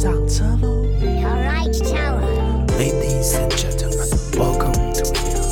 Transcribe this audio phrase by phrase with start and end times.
[0.00, 5.44] 上车喽 Alright, Tower.，Ladies and gentlemen, welcome to here,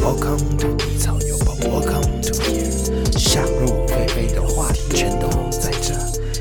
[0.00, 5.92] welcome to 低草油宝，welcome to here，想入非非的话题全都在这，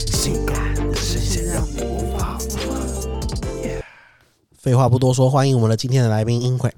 [0.10, 2.79] 性感的视线让你无法负荷。
[4.57, 6.73] 废话不多说，欢迎我们的今天的来宾英奎。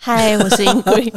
[0.00, 1.12] 嗨，我是英贵。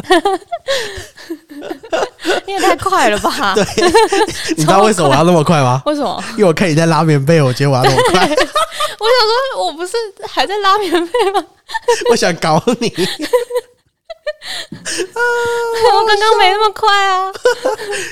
[2.45, 3.53] 你也太快了吧？
[3.55, 3.63] 对，
[4.55, 5.81] 你知道为什么我要那么快吗？
[5.85, 6.23] 为什么？
[6.31, 9.93] 因为我看你在拉棉被，我觉得我要那么快，我想说，我不是
[10.27, 11.43] 还在拉棉被吗？
[12.09, 12.93] 我想搞你。
[15.93, 17.31] 我刚刚没那么快啊！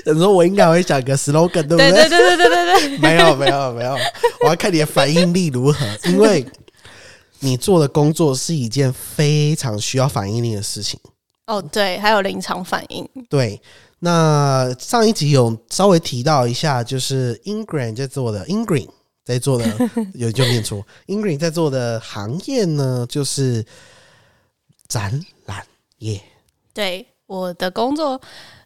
[0.05, 3.97] 有时候我应该会讲个 slogan，对不对对对对对对对，没有没有没有，
[4.41, 6.45] 我要看你的反应力如何，因为
[7.39, 10.99] 你做的工作是一件非常需要反应力的事情。
[11.47, 13.07] 哦对，还有临场反应。
[13.27, 13.59] 对，
[13.99, 18.89] 那上一集有稍微提到一下，就是 Ingrid 在做的 Ingrid
[19.25, 19.65] 在做的
[20.15, 23.65] 有就念出，Ingrid 在做的行业呢，就是
[24.87, 25.65] 展览
[25.97, 26.21] 业。
[26.73, 28.19] 对，我的工作，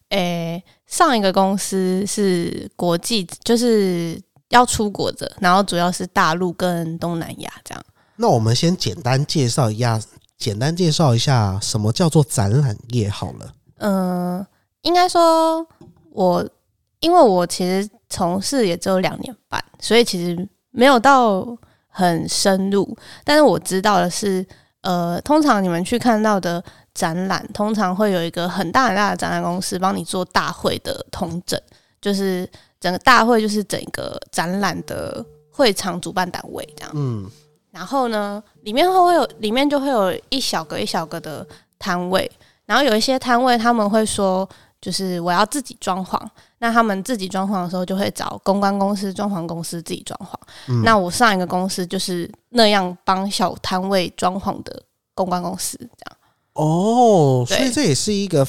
[0.10, 7.84] 诶、上一个公司是国际，就是要出国的，然后主要是大陆跟东南亚这样。
[8.16, 10.00] 那我们先简单介绍一下，
[10.38, 13.54] 简单介绍一下什么叫做展览业好了。
[13.80, 14.46] 嗯，
[14.84, 15.66] 应该说，
[16.12, 16.48] 我
[17.02, 21.46] 因为我其实从事也只有两年半，所以其实没有到
[21.90, 22.96] 很深入。
[23.26, 24.46] 但是我知道的是，
[24.82, 31.60] 呃，通常你们去看到的展览，通常会有一个很大很大的展览公司帮你做大会的统整，
[32.02, 32.48] 就是
[32.80, 36.92] 整个大会就是整个展览的会场主办单位这样。
[36.94, 37.30] 嗯，
[37.72, 41.46] 然后呢，里面会会有里面就会有一小个一小个的
[41.80, 42.30] 摊位，
[42.66, 44.48] 然后有一些摊位他们会说，
[44.84, 46.20] 就是我要自己装潢，
[46.60, 50.36] 那他们自己装潢的时候就会找公关公司、装潢公司自己装潢。
[50.68, 54.84] 嗯那我上一个公司就是那样帮小摊位装潢的
[55.16, 56.18] 公关公司，这样。
[56.56, 58.46] 哦，所以对这也是一个，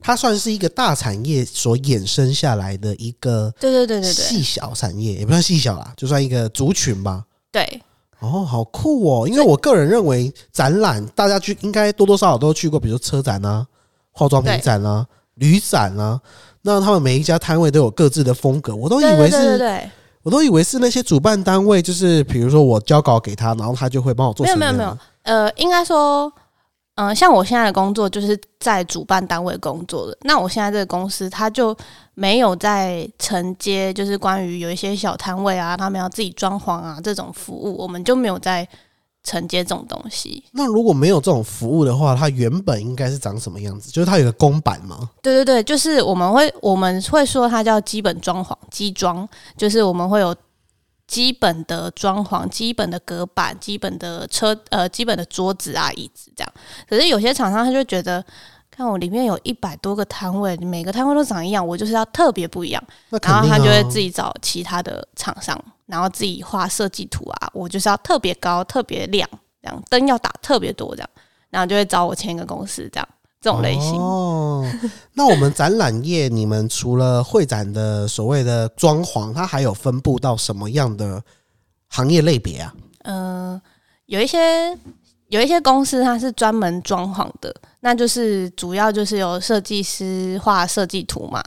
[0.00, 7.24] 它算是一个大产业所衍生下来的一个对对对对对细对小产业，也不算细小啦，就算一个族群吧。
[7.52, 7.80] 对，
[8.18, 9.28] 哦，好酷哦！
[9.28, 13.64] 因为我个人认为展览，大家去应该多多少少都去过，比如说车展啊、
[14.10, 16.20] 化妆品展啊、旅展啊，
[16.62, 19.90] 那他们每一家摊位都有各自的风格，我都以为是，对对对对，
[20.22, 24.56] 我都以为是那些主办单位，就是比如说我交稿给他，然后他就会帮我做没有。
[24.58, 26.32] 没有没有，呃，应该说，
[26.96, 30.16] 嗯、像我现在的工作就是在主办单位工作的。
[30.22, 31.76] 那我现在这个公司，它就
[32.14, 38.66] 没有在承接，就是关于有一些小摊位啊，他们要自己装潢啊这种服务，我们就没有在
[39.26, 40.44] 承接这种东西。
[40.52, 43.90] 那如果没有这种服务的话，它原本应该是长什么样子？
[43.90, 45.10] 就是它有个公版吗？
[45.20, 50.34] 对对对，就是我们会我们会说它叫基本装潢基装，就是我们会有
[51.08, 56.52] 基本的装潢、基本的隔板、基本的车呃基本的桌子啊椅子这样。
[56.88, 58.24] 可是有些厂商他就觉得，
[58.70, 69.28] 看我里面有一百多个摊位，每个摊位都长一样，我就是要特别不一样，那、啊、然后他就会自己找其他的厂商，然后自己画设计图啊，我就是要特别高、特别亮，
[69.62, 71.10] 这样灯要打特别多这样，
[71.50, 73.08] 然后就会找我签一个公司这样。
[73.38, 74.66] 这种类型，哦，
[75.12, 81.22] 那我们展览业，你们除了会展的所谓的装潢，它还有分布到什么样的
[81.86, 82.74] 行业类别啊？
[83.04, 83.60] 嗯，
[84.06, 84.76] 有一些
[85.28, 91.40] 有一些公司它是专门装潢的，那就是主要就是有设计师画设计图嘛，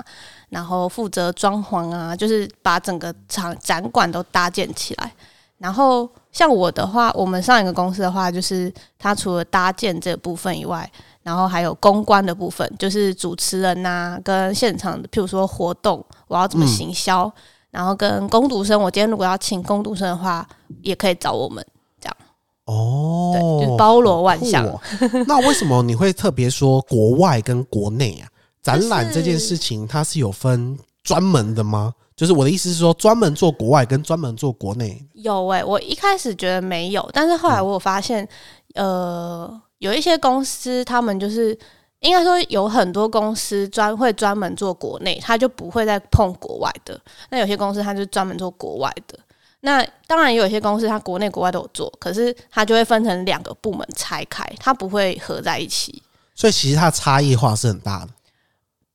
[0.49, 5.11] 然后负责装潢啊，就是把整个场展馆都搭建起来。
[5.57, 10.89] 然后像我的话，我们上一个公司的话，就是它除了搭建这部分以外，
[11.21, 17.29] 然后还有公关的部分，就是主持人呐、跟现场的，譬如说活动，我要怎么行销，
[17.71, 20.47] 然后跟攻读生，我今天如果要请攻读生的话，
[20.81, 21.63] 也可以找我们
[21.99, 22.15] 这样，
[22.63, 24.65] 哦，对，就是包罗万象。
[24.65, 24.79] 哦
[25.27, 28.29] 那为什么你会特别说国外跟国内啊？
[28.69, 31.93] 展览这件事情它是有分专门的吗？
[32.15, 35.01] 就是我的意思是说，专门做国外跟专门做国内。
[35.13, 38.27] 有诶、我一开始觉得没有，但是后来我有发现，
[38.75, 41.57] 呃，有一些公司他们就是
[42.01, 46.99] 应该说有很多公司专会专门做国内，他就不会再碰国外的。
[47.29, 49.17] 那有些公司他就专门做国外的。
[49.61, 56.01] 那当然也有一些公司它国内国外都有做，可是它就会分成两个部门拆开，它不会合在一起。
[56.33, 58.09] 所以其实它差异化是很大的。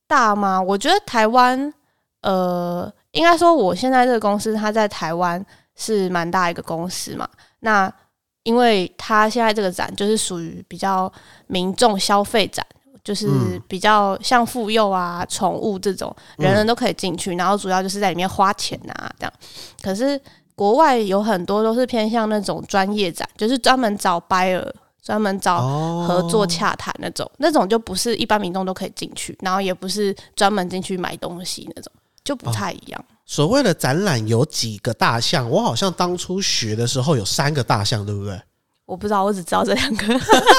[0.07, 0.61] 大吗？
[0.61, 1.73] 我觉得台湾，
[2.21, 5.43] 呃，应该说我现在这个公司，它在台湾
[5.75, 7.27] 是蛮大一个公司嘛。
[7.61, 7.91] 那
[8.43, 11.11] 因为它现在这个展就是属于比较
[11.47, 12.65] 民众消费展，
[13.03, 19.33] 就是嗯比较像妇幼啊、宠物这种，人人都可以进去，然后主要就是在里面花钱啊这样。
[19.81, 20.19] 可是
[20.55, 24.71] 国外有很多都是偏向那种专业展，就是专门找 buyer。
[25.05, 31.93] 专门找哦合作洽谈那种，那种就不是一般民众都可以进去，然后也不是专门进去买东西那种，
[32.23, 33.05] 就不太一样。
[33.27, 38.41] 所谓的展览有几个大项，我好像当初学的时候有三个大项，对不对？
[38.85, 40.05] 我不知道，我只知道这两个，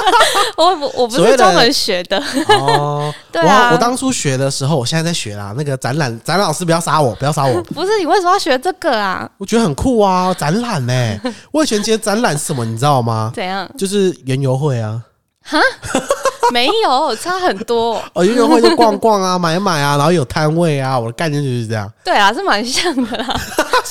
[0.59, 2.21] 我我不是专门学的。
[2.49, 5.55] 哦，对啊我我当初学的时候，我现在在学啦。
[5.57, 9.31] 那个展览，展览老师不要杀我，不要杀我， 不是你为什么要学这个啊？
[9.39, 11.21] 我觉得很酷啊，展览呢、
[11.53, 13.31] 我以前觉得展览是什么，你知道吗？
[13.35, 13.69] 怎样？
[13.79, 15.01] 就是园游会啊，
[15.45, 15.61] 哈
[16.53, 18.03] 没有，差很多。
[18.13, 23.41] 哦，园游会就逛逛啊，买买啊，然后有摊位啊，我的概念就是这样，对啊，是蛮像的啦。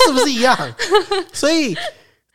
[0.04, 0.56] 是不是一样？
[1.32, 1.74] 所以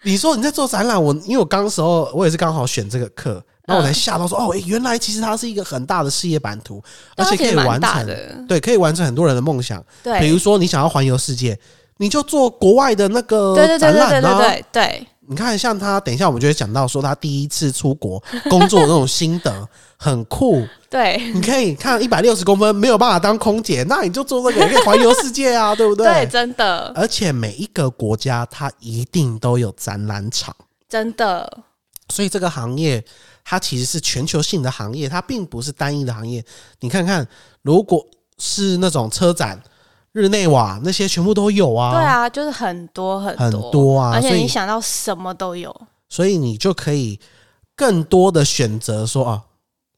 [0.03, 6.81] 你说你在做展览，我因为我刚时候我也是刚好选这个课，然后我才吓到说，哦，诶原来其实它是一个很大的事业版图，
[7.15, 8.47] 而且可以完成。
[8.47, 9.83] 对，可以完成很多人的梦想。
[10.19, 11.57] 比，如说你想要环游世界，
[11.97, 14.37] 你就做国外的那个对对对展对对览啊。
[14.39, 19.67] 对对对，你看，像他，等一下我们就会讲到说他第一次出国工作的那种心得，
[19.97, 20.65] 很酷。
[20.91, 26.05] 对你可以看一百六十公分没有办法当空姐，那你就做这个，你可以环游世界啊， 对不对？
[26.05, 30.53] 对，真的而且每一个国家它一定都有展览场，
[30.89, 31.63] 真的，
[32.09, 33.01] 所以这个行业
[33.45, 36.43] 它其实是全球性的行业，它并不是单一的行业。
[36.81, 37.25] 你看看，
[37.61, 38.05] 如果
[38.37, 39.61] 是那种车展、
[40.11, 41.93] 日内瓦那些，全部都有啊。
[41.93, 45.73] 对啊，就是很多很很多多啊而且你想到什么都有。
[46.09, 47.17] 所以你就可以
[47.77, 49.43] 更多的选择说啊，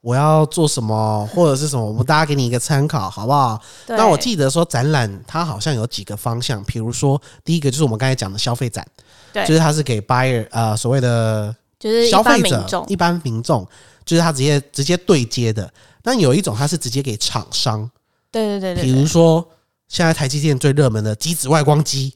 [0.04, 3.58] 我要做什么或者是什么，我们大家给你一个参考，好不好？
[3.88, 3.96] 对。
[3.96, 8.86] 那我记得说展览它好像有几个方向，比如说第一个就是我们刚才讲的消费展，
[9.32, 9.48] 对。
[9.48, 13.66] 就是它是给 buyer 呃所谓的就是消费者一般民众，
[14.04, 15.72] 就是它直接直接对接的。
[16.02, 17.90] 但有一种它是直接给厂商，
[18.30, 18.92] 对对对比对。
[18.92, 19.48] 对，如说
[19.88, 22.14] 现在台积电最热门的机子外光机，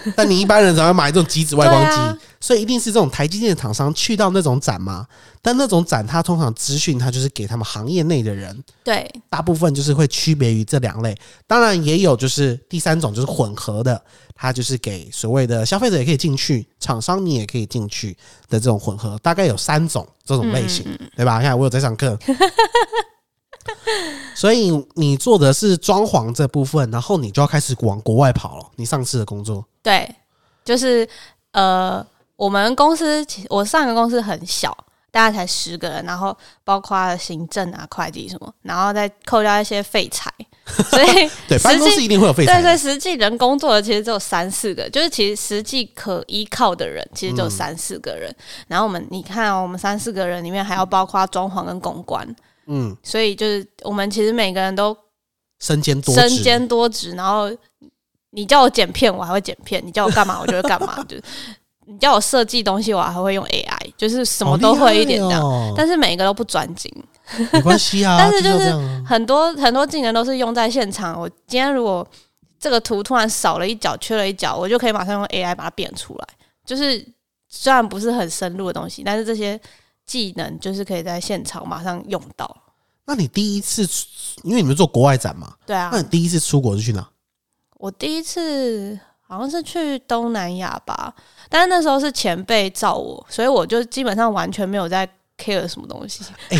[0.16, 1.96] 但你一般人怎么会买这种极紫外光机？
[1.96, 5.04] 啊所以一定是这种台积电的厂商去到那种展嘛。
[5.42, 11.16] 但那种展，它通常资讯它就是给他们行业内的人，对大部分就是会区别于这两类。
[11.48, 14.00] 当然也有就是第三种就是混合的，
[14.36, 18.16] 它就是给所谓的消费者也可以进去，厂商你也可以进去
[18.48, 21.38] 的这种混合，大概有三种这种类型，嗯对吧？
[21.38, 22.16] 你看我有在上课。
[24.38, 28.64] 所以你做的是装潢这部分，然后你就要开始往国外跑了。
[28.76, 30.08] 你上次的工作，对，
[30.64, 31.06] 就是
[31.50, 32.06] 呃，
[32.36, 34.72] 我们公司其我上个公司很小，
[35.10, 40.32] 大概才十个人，然后包括行政啊、会计什么，然后再扣掉一些废材，
[40.88, 42.78] 所以对，办公室一定会有废材对对，的。
[42.78, 48.32] 实际人工作的其实只有三四个，就是其实实际可依靠的人其实嗯只有三四个人。
[48.68, 52.24] 然后我们你看、哦，我们三四个人里面还要包括装潢跟公关，
[52.68, 54.96] 嗯，所以就是我们其实每个人都
[55.58, 57.50] 身兼多身职，兼多职，然后
[58.30, 61.02] 你叫我剪片，我还会剪片；你叫我干嘛，我就会干嘛。
[61.08, 61.22] 就是
[61.86, 65.74] 你叫我设计东西，我还会用 AI，就是什么都会一点这样。
[65.76, 66.92] 但是每个都不专精，
[67.52, 68.70] 没关系啊， 但是就是
[69.06, 71.18] 很多很多技能都是用在现场。
[71.18, 72.06] 我今天如果
[72.60, 76.28] 这个图突然少了一角、缺了一角，我就可以马上用 AI 把它变出来。
[76.66, 77.02] 就是
[77.48, 79.58] 虽然不是很深入的东西，但是这些
[80.08, 82.64] 技能就是可以在现场马上用到。
[83.04, 83.88] 那你第一次，
[84.42, 87.08] 因为你们做国外展嘛，对啊那，你第一次出国是去哪？
[87.74, 91.14] 我第一次好像是去东南亚吧，
[91.48, 96.58] 但是那时候是前辈照我，所以我就基本上完全没有在 care 什么东西， 哎、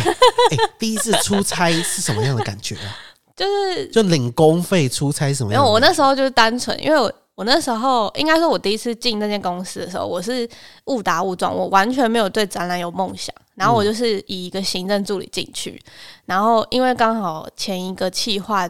[0.79, 2.95] 第一次出差是什么样的感觉啊？
[3.35, 5.61] 就是就领工费出差什么没有。
[5.61, 5.71] 样？
[5.71, 10.45] 我那时候就是单纯，因为我我那时候应该说，我第一次进那间公司的时候，我是
[10.87, 15.81] 误打误撞，我完全没有对展览有梦想，然后我就是以一个行政助理进去，
[16.25, 18.69] 然后因为刚好前一个企划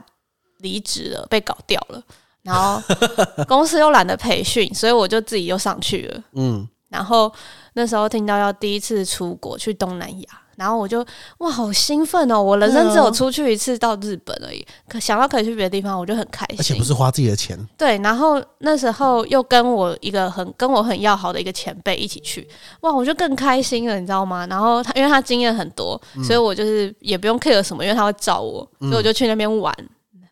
[0.59, 1.99] 离职了，被搞掉了，
[2.43, 2.79] 然后
[3.49, 6.23] 公司又懒得培训，所以我就自己又上去了。
[6.33, 7.33] 嗯，然后
[7.73, 11.03] 那时候听到要第一次出国去东南亚，然后我就
[11.37, 12.43] 哇好兴奋哦！
[12.43, 16.83] 我人生只有出去一次到日本而已，可想到可以去别的地方，我就很开心而且不。
[16.83, 22.45] 是花自己的钱，对，然后那时候又跟我一个很跟我很要好的一个前辈一起去，
[22.81, 24.45] 哇，我就更开心了，你知道吗？
[24.47, 29.73] 然后他因为他经验很多，所以我就是也不用 care 什么，因为他会找我，所以我就去那边玩，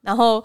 [0.01, 0.43] 然后。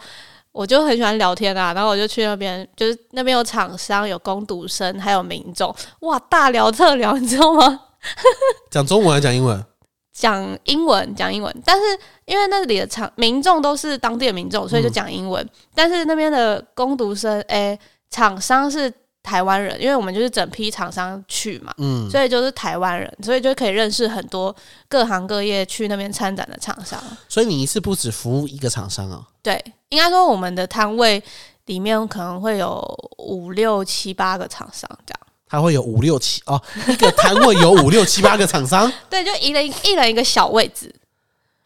[0.55, 7.81] 我就很喜欢聊天啊，然后我就去那边，就是那边有厂商、有工读生，还有民众，哇，大聊特聊，你知道吗？
[8.71, 9.65] 讲中文还是讲英文？
[10.13, 11.83] 讲英文，讲英文，但是
[12.27, 15.47] 因为那里的厂民众都是当地的民众，所以就讲英文。
[15.75, 17.79] 但是那边的工读生，哎、
[18.11, 18.93] 厂商是
[19.23, 24.55] 台湾人，因为我们就是整批厂商去嘛，嗯，所以就是台湾人，所以就可以认识很多
[24.89, 27.03] 各行各业去那边参展的厂商。
[27.29, 29.27] 所以你一次不止服务一个厂商啊？
[29.43, 31.23] 对，应该说我们的摊位
[31.67, 32.83] 里面可能会有
[33.19, 35.21] 五六七八个厂商这样。
[35.53, 40.91] 它会有五六七哦，一个摊位有五六七八个厂商， 对，就一人一人一个小位置，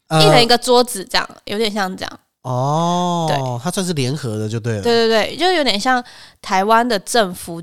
[0.09, 2.21] 呃一人一个桌子，这样有点像这样。
[2.43, 4.83] 哦，对它算是联合的就对了。
[4.83, 6.03] 对对对，就有点像
[6.43, 7.63] 台湾的政府，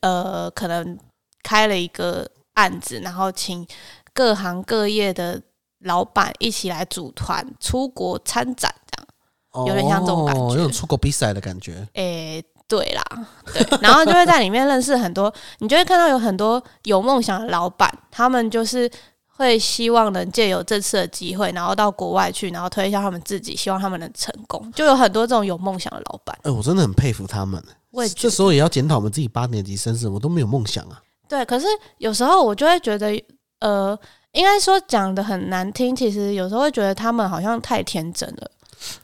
[0.00, 0.96] 呃，可能
[1.42, 3.66] 开了一个案子，然后请
[4.12, 5.42] 各行各业的
[5.80, 9.08] 老板一起来组团出国参展，这样。
[9.50, 11.84] 哦有点像这种感觉有种出国比赛的感觉。
[11.94, 13.02] 诶、对啦，
[13.52, 18.90] 对，然后就会在里面认识很多，你就会看到有很多有梦想的老板，他们就是
[19.26, 24.72] 会希望能借由这次的机会，然后到国外去，然后推销他们自己，希望他们能成功。
[24.72, 27.62] 就有很多这种有梦想的老板，哎、我真的很佩服他们。
[27.92, 31.00] 我也这时候也要检讨我们自己八年级生是我都没有梦想啊。
[31.28, 31.44] 对。
[31.44, 31.66] 可是
[31.98, 33.08] 有时候我就会觉得，
[33.60, 33.98] 呃，
[34.32, 38.50] 应该说讲的很难听，其实有时候会觉得他们好像太天真了。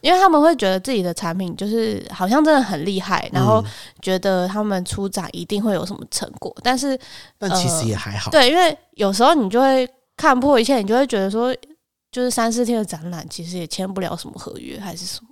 [0.01, 3.71] 因为他们会觉得自己的产品就是好像真的很厉害，然后嗯
[4.01, 6.97] 觉得他们出展一定会有什么成果，但是
[7.37, 8.31] 但其实也还好。
[8.31, 11.55] 对，因为有时候你就会看破一切，你就会觉得说，
[12.11, 15.29] 就是三四天的展览，其实也签不了什么合约还是什么。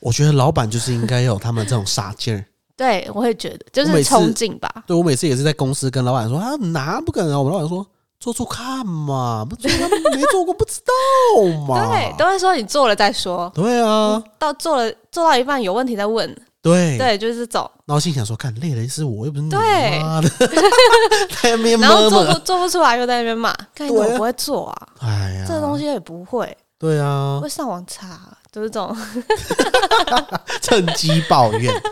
[0.00, 2.44] 我觉得老板就是应该有他们这种傻劲儿。
[2.74, 4.84] 对，我会觉得就是冲劲吧。
[4.86, 7.38] 对我每次也是在公司跟老板说啊，哪不可能啊？
[7.38, 7.86] 我们老板说
[8.22, 11.74] 做做看嘛，不做他们没做过不知道嘛。
[11.90, 16.32] 对，都会说你做了再说，对啊，到做了做到一半有问题再问。
[16.62, 16.96] 对。
[16.96, 17.68] 对，就是这种。
[17.84, 20.28] 然后心想说，看累的是我，又不是你对妈的，
[21.42, 22.08] 在那边然后。
[22.08, 24.88] 做不做不出来，又在那边骂，看你怎对啊么不会做啊？
[25.00, 25.08] 哎
[25.40, 28.20] 呀，这个东西也不会，对啊，会上网查，
[28.52, 28.96] 就是这种。
[30.60, 31.72] 趁机抱怨。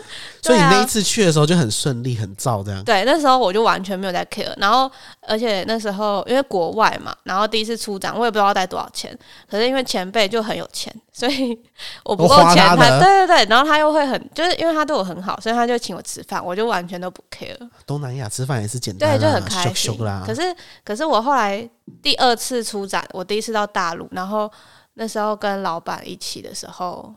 [0.41, 2.83] 所以你那一次去的时候就很顺利，很燥这样。
[2.83, 4.91] 对，那时候我就完全没有在 care，然后
[5.27, 9.15] 而且那时候因为国外嘛，然后第一次出展，我也不知道带多少钱，
[9.47, 11.55] 可是因为前辈就很有钱，所以
[12.03, 19.95] 我不够钱，他他对对对，然后他又会很，就是因为他对我很好，所以他就请我吃饭，我就完全都不 care，东南亚吃饭也是简单、对，啊，就很开心。
[20.25, 20.41] 可是
[20.83, 21.69] 可是我后来
[22.01, 24.51] 第二次出展，我第一次到大陆，然后
[24.93, 27.13] 那时候跟老板一起的时候，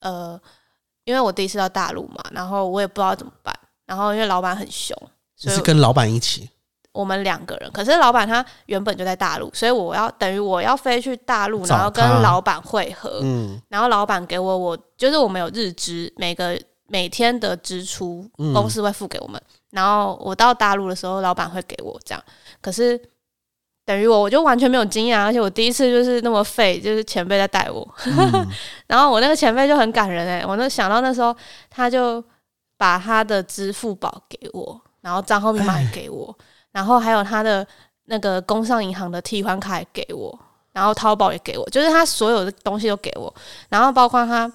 [0.00, 0.40] 呃，
[1.04, 3.52] 因为我第一次到大陆嘛，然后我也不知道怎么办，
[3.84, 6.48] 然后因为老板很凶，你所以是跟老板一起，
[6.92, 16.56] 我们两个人，可是老板他原本就在大陆，所以我要等于我要飞去大陆，然后跟老板会合，嗯，然后老板给我我就是我们有日支，每个
[16.86, 22.24] 每天的支出嗯公司会付给我们，然后我到大陆的时候，老板会给我这样，
[22.60, 23.00] 可是。
[23.88, 28.46] 等于我我就完全没有经验啊，而且我第一次就是那么废，就是前辈在带我，嗯。
[28.86, 31.34] 然后我那个前辈就很感人哎、我那想到那时候
[31.70, 32.22] 他就
[32.76, 36.36] 把他的支付宝给我，然后账号密码也给我，
[36.70, 37.66] 然后还有他的
[38.04, 40.38] 那个工商银行的替换卡也给我，
[40.72, 43.34] 然后淘宝也给我，就是他所有的东西都给我，
[43.70, 44.52] 然后包括他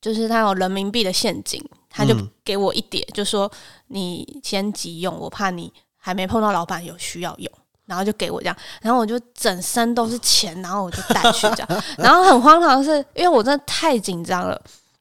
[0.00, 2.30] 就是他有人民币的现金，他就嗯。
[2.42, 3.52] 给我一叠，就说
[3.88, 7.52] 你先急用，我怕你还没碰到老板有需要用。
[7.92, 11.68] 然后就给我这样，然后我就整身都是钱，然后我就带去这样，
[11.98, 14.58] 然后很荒唐的是，因为我真的太紧张了，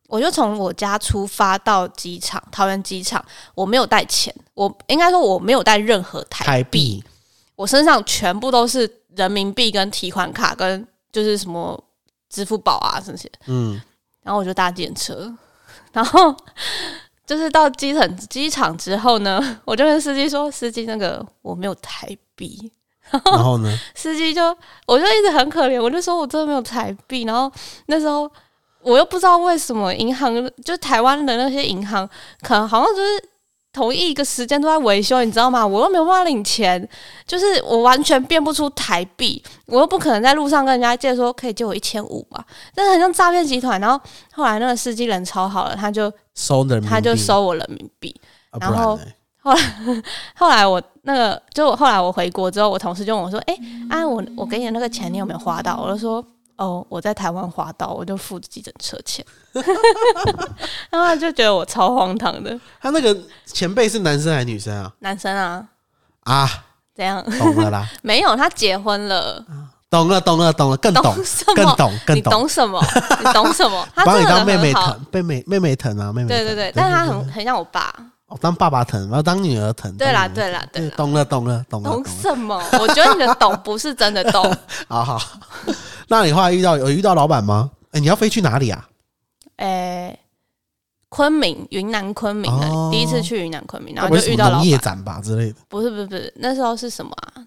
[0.10, 3.24] 我就从我家出发到机场，桃园机场，
[3.56, 7.02] 我没有带钱，我应该说我没有带任何台台币，
[7.56, 11.82] 我身上全部都是人民币跟提款卡跟就是什么
[12.30, 13.82] 支付宝啊这些，嗯，
[14.24, 15.34] 然后我就搭电车，
[15.94, 16.36] 然后
[17.26, 22.70] 就是到机场机场之后呢，我就跟司机说，司机那个我没有台币，
[23.10, 24.44] 然后呢，司机就
[24.86, 27.52] 我就一直很可怜，我就说我真的没有台币，然后
[27.88, 28.30] 那时候
[28.82, 32.08] 我又不知道为什么银行就台湾的那些银行，
[32.42, 33.30] 可能好像就是
[33.74, 35.66] 同一个时间都在维修，你知道吗？
[35.66, 36.88] 我又没有办法领钱，
[37.26, 43.80] 就是我完全变不出台币，我又不可能在路上跟人家借说可以借我一千五吧，但是很像诈骗集团。
[43.80, 43.98] 然后
[44.34, 48.14] 后来那个司机人超好了，他就收人他就收我人民币，
[48.50, 49.02] 啊，然后不
[49.44, 50.04] 然呢
[50.36, 53.58] 后来我那个，就后来我回国之后，我同事就问我说：“哎、
[53.90, 56.24] 啊，我我给你的那个钱，你有没有花到？”我就说
[56.58, 59.26] ：“哦，我在台湾花到，我就付急诊车钱。
[60.92, 64.94] ”然后他就觉得我超荒唐的，他那个前辈是男生还是女生啊？
[65.00, 65.66] 男生啊，
[66.26, 66.48] 啊，
[66.96, 67.24] 怎样？
[67.40, 69.44] 懂了啦， 没有，他结婚了，
[69.90, 71.54] 懂了，懂了，懂了，更懂，什么？
[71.56, 72.80] 更懂，更你懂，懂什么？
[73.26, 73.88] 你懂什么？
[73.96, 77.92] 他把你当妹妹疼，妹妹妹妹疼啊，妹妹疼对对对，但是他很很像我爸。
[78.32, 82.58] 哦当爸爸疼，然后当女儿疼，对啦对啦对啦懂了，懂了，懂了，懂什么？
[82.80, 84.42] 我觉得你的懂不是真的懂。
[84.88, 85.22] 好 好。
[86.08, 87.70] 那你后来遇到有遇到老板吗？
[87.92, 88.88] 哎，你要飞去哪里啊？
[89.58, 90.18] 诶、
[91.10, 94.78] 昆明，云南昆明的，哦第一次去云南昆明，然后就遇到老什么农业。
[94.78, 95.60] 展吧之类的。
[95.68, 97.44] 不是不是不是，那时候是什么啊？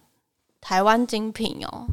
[0.61, 1.87] 台湾精品哦，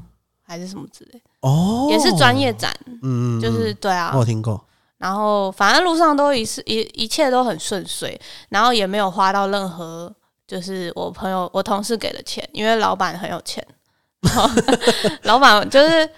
[0.46, 4.20] 还是什么之类，哦，也是专业，展，嗯，嗯，就是嗯对啊我。
[4.20, 4.64] 有听过。
[5.02, 10.14] 然后反正路上都一是一一切都很顺遂，然后也没有花到任何
[10.48, 13.66] 就是我朋友我同事给的钱，因为老板很有钱，
[14.22, 14.50] 然 后
[15.24, 16.10] 老板就是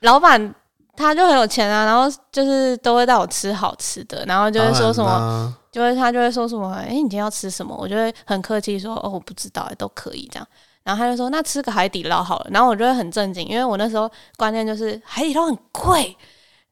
[0.00, 0.54] 老板
[0.96, 5.54] 他就很有钱啊，然后就是都会带我吃好吃的，然后就会说什么。
[5.76, 7.76] 就会他就会说什么，哎、你今天要吃什么？
[7.78, 10.48] 我就会很客气说，哦，我不知道、哎，都可以这样。
[10.82, 12.46] 然后他就说，那吃个海底捞好了。
[12.50, 16.16] 然后我就会很正经，因为我那时候观念就是海底捞很贵，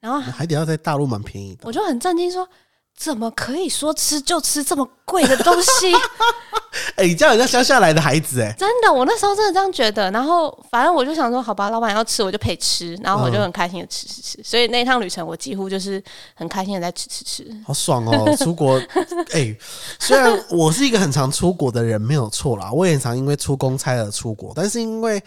[0.04, 2.46] 然后海底捞在大陆蛮便宜的，我就很震惊说，
[2.94, 5.90] 怎么可以说吃就吃这么贵的东西？
[6.96, 10.10] 哎、你叫人家乡下来的孩子、哎，真的，我那时候真的这样觉得。
[10.10, 14.42] 然后反正我就想说，好吧，老板要吃我就陪吃，然后我就很开心的吃吃吃。
[14.44, 16.02] 所以那一趟旅程我几乎就是
[16.34, 17.56] 很开心的在吃吃吃。
[17.66, 18.36] 好爽哦！
[18.36, 18.78] 出国，
[19.32, 19.56] 哎、
[19.98, 25.22] 虽然我是一个很常出国的人，没有错啦，我也很常因为出公差而出国，但是因为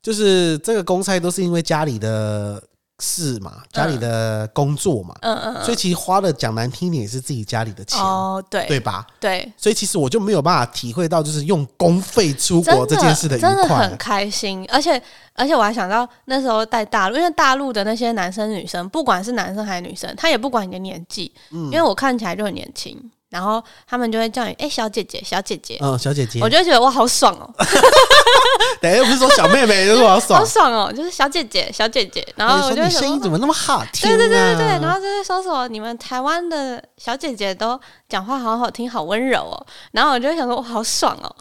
[0.00, 2.62] 就是这个公差都是因为家里的
[2.98, 8.66] 事嘛，家里的工作嘛，嗯嗯所以其实花的讲难听一点也是自己家里的钱，哦，对。
[8.66, 9.06] 对吧？
[9.20, 13.96] 对，所以其实我就没有办法体会到就是用公费出国这件事的愉真的快很。
[13.96, 15.00] 开心，而且
[15.34, 21.64] 而且我还想到那时候在大陆，因为大陆的那些男生女生，不管是男生还是女生，他也不管你的年纪，嗯。
[21.66, 27.50] 因为我看起来就很年轻，然后他们就会叫你哎、小姐姐小姐姐，嗯，小姐姐，我就会觉得哇好爽哦，
[28.80, 30.40] 等下又不是说小妹妹，就是我好爽。
[30.40, 30.46] 好。
[30.46, 34.16] 爽哦，就是小姐姐小姐姐，然后我就声音怎么那么好听、啊？
[34.16, 37.78] 对对对对对，然后就是说什么你们台湾的小姐姐都
[38.08, 41.34] 讲话好好听，好温柔哦，然后我就会想说，哇，好爽哦，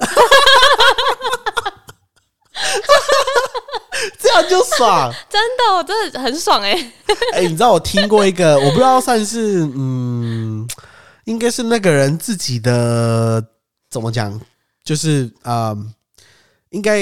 [4.19, 5.13] 这样就爽。
[5.29, 6.91] 真的，我真的很爽哎、
[7.33, 10.67] 哎、你知道我听过一个，我不知道算是嗯，
[11.25, 13.45] 应该是那个人自己的
[13.89, 14.39] 怎么讲，
[14.83, 15.93] 就是嗯，
[16.69, 16.99] 应该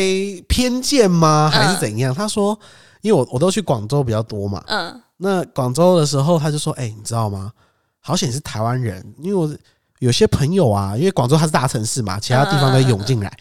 [0.47, 1.49] 偏见吗？
[1.49, 2.13] 还是怎样？
[2.13, 2.57] 他说，
[3.01, 7.51] 因为我我都去广州比较多嘛，嗯那广州的时候他就说，哎、你知道吗？
[7.99, 9.55] 好险是台湾人，因为我
[9.99, 13.31] 有些朋友啊，因为广州它是大城市嘛，其他地方都涌进来。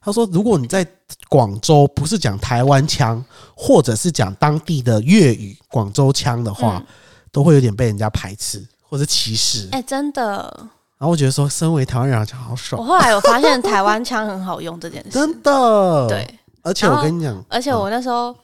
[0.00, 0.86] 他说，如果你在
[1.28, 3.24] 广州不是讲台湾腔，
[3.56, 6.86] 或者是讲当地的粤语广州腔的话，嗯
[7.32, 9.70] 都会有点被人家排斥或者歧视。
[9.72, 10.54] 哎、真的，
[10.98, 12.78] 然后我觉得说，身为台湾人好像好爽。
[12.78, 18.36] 我爽，后来有发现台湾腔很好用这件事， 真的。，对，而且我跟你讲，而且我那时候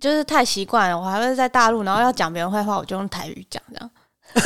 [0.00, 3.88] 就是太习惯了，我还会在大陆，然后要讲别人坏话，我就用台语讲，这样。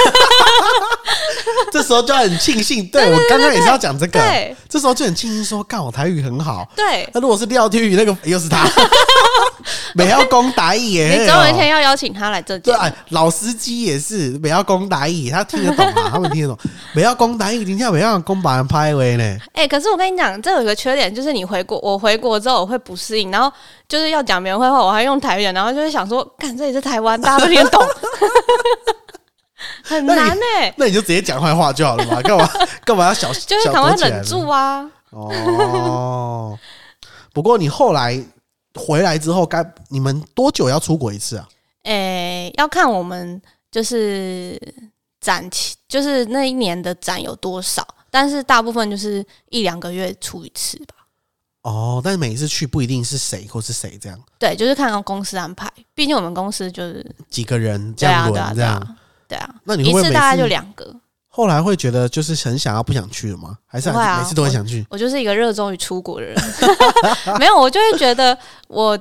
[1.72, 4.54] 这时候就很庆幸，对我刚刚也是要讲这个，对。
[4.68, 6.70] 这时候就很庆幸说，干我台语很好。
[6.76, 8.64] 对，那如果是廖天宇那个，又是他，
[9.94, 11.08] 美要公打义耶。
[11.18, 12.80] 你总有一天要邀请他来这对，节。
[12.80, 16.58] 哎，老司机也是美要公打义，他听得懂啊，他们听得懂。
[16.94, 19.36] 美要公打义，今天美要公把人拍位呢。
[19.54, 23.52] 哎、可是我跟你讲，这有一个缺点，就是你回国，我回国之后我会不适应，然后
[23.88, 27.82] 就是要讲别人坏话，我还用台语，然后就会想说，干这里是台湾，大家都听得懂，
[29.84, 32.48] 很难呢、那你就直接讲坏话就好了嘛，干嘛
[32.84, 34.84] 干嘛要小心就是小赶快忍住啊！
[35.10, 36.58] 哦。
[37.32, 38.22] 不过你后来
[38.74, 41.48] 回来之后，该你们多久要出国一次啊？
[41.84, 44.60] 诶、要看我们就是
[45.20, 50.94] 展期，就是那一年的展有多少，但是大部分就是一两个月出一次吧。
[51.62, 58.74] 哦，但是每一次去不一定是谁或是谁这样，对，就是看公司安排，毕竟我们公司就是几个人这样啊，对啊，对轮这样。
[58.74, 58.96] 啊，
[59.28, 60.94] 对啊，那你一次大概就两个。
[61.34, 63.56] 后来会觉得就是很想要不想去了吗？
[63.66, 64.86] 还是不会啊每次都很想去？
[64.90, 66.36] 我就是一个热衷于出国的人，
[67.40, 68.36] 没有，我就会觉得
[68.68, 68.98] 我，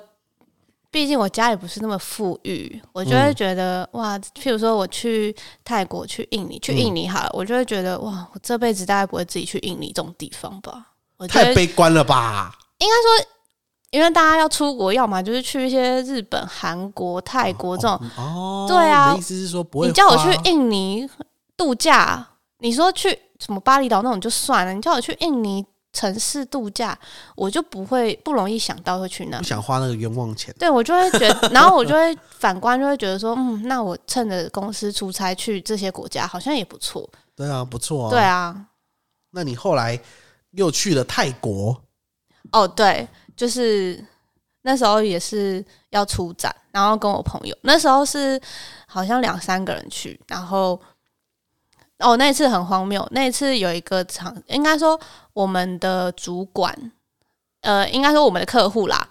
[0.89, 10.87] 毕竟我家里不是那么富裕，我就嗯会觉得、哇，譬如说我去泰国、去印尼、去印尼好了，我就会觉得哇，我这辈子大概不会自己去印尼这种地方吧。
[11.17, 12.57] 我太悲观了吧？
[12.77, 13.29] 应该说，
[13.91, 17.99] 因为大家要出国，要么就是去一些日本、韩国、泰国这种。
[18.15, 19.87] 哦，对啊意思是说不会？
[19.87, 21.07] 你叫我去，印尼
[21.61, 26.97] 度假，你说去什么巴厘岛那种就算了，你叫我去印尼城市度假，
[27.35, 29.43] 我就不会不容易想到会去那不。
[29.43, 30.51] 想花那个冤枉钱。
[30.57, 37.07] 对我就会觉得，然后我就会反观，就会觉得说，嗯，那我趁着公司出差去这些国家，好像也不错。
[37.35, 38.09] 对啊，不错啊。
[38.09, 38.65] 对，啊，
[39.31, 39.99] 那你后来
[40.51, 41.79] 又去了泰国，
[42.51, 44.03] 哦，对，就是
[44.63, 48.41] 那时候也是要出展，然后跟我朋友，那时候是
[48.87, 50.79] 好像两三个人去，然后
[52.01, 54.99] 哦，那一次很荒谬，那一次有一个场，应该说
[55.33, 56.75] 我们的主管，
[57.61, 59.07] 呃，应该说我们的客户啦，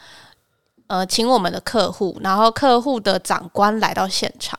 [0.88, 4.59] 呃，请我们的客户，然后客户的长官来到现场。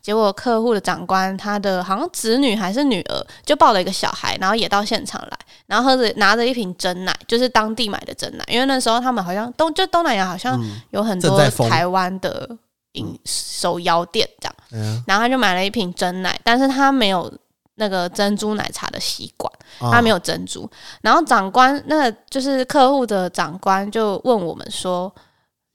[0.00, 11.38] 结果客户的长官，他的好像子女还是女儿，就抱了一个小孩，然后也到现场来，然后喝着拿着一瓶真奶，就是当地买的真奶，因为那时候他们好像东就东南亚好像嗯，有很多
[11.68, 12.48] 台湾的
[12.92, 17.30] 饮手摇店这样，嗯，然后他就买了一瓶真奶，但是他没有
[17.78, 20.68] 那个珍珠奶茶的吸管，他没有，珍珠。
[21.00, 25.12] 然后长官那个就是客户的长官就问我们说：“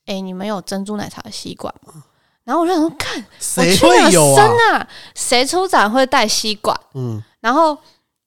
[0.05, 2.03] 哎、你们有珍珠奶茶的吸管吗？”
[2.43, 4.77] 然后我就想说，看我谁会有生啊？
[4.77, 4.87] 啊？
[5.15, 6.77] 谁出展会带吸管？
[6.93, 7.77] 嗯，然后，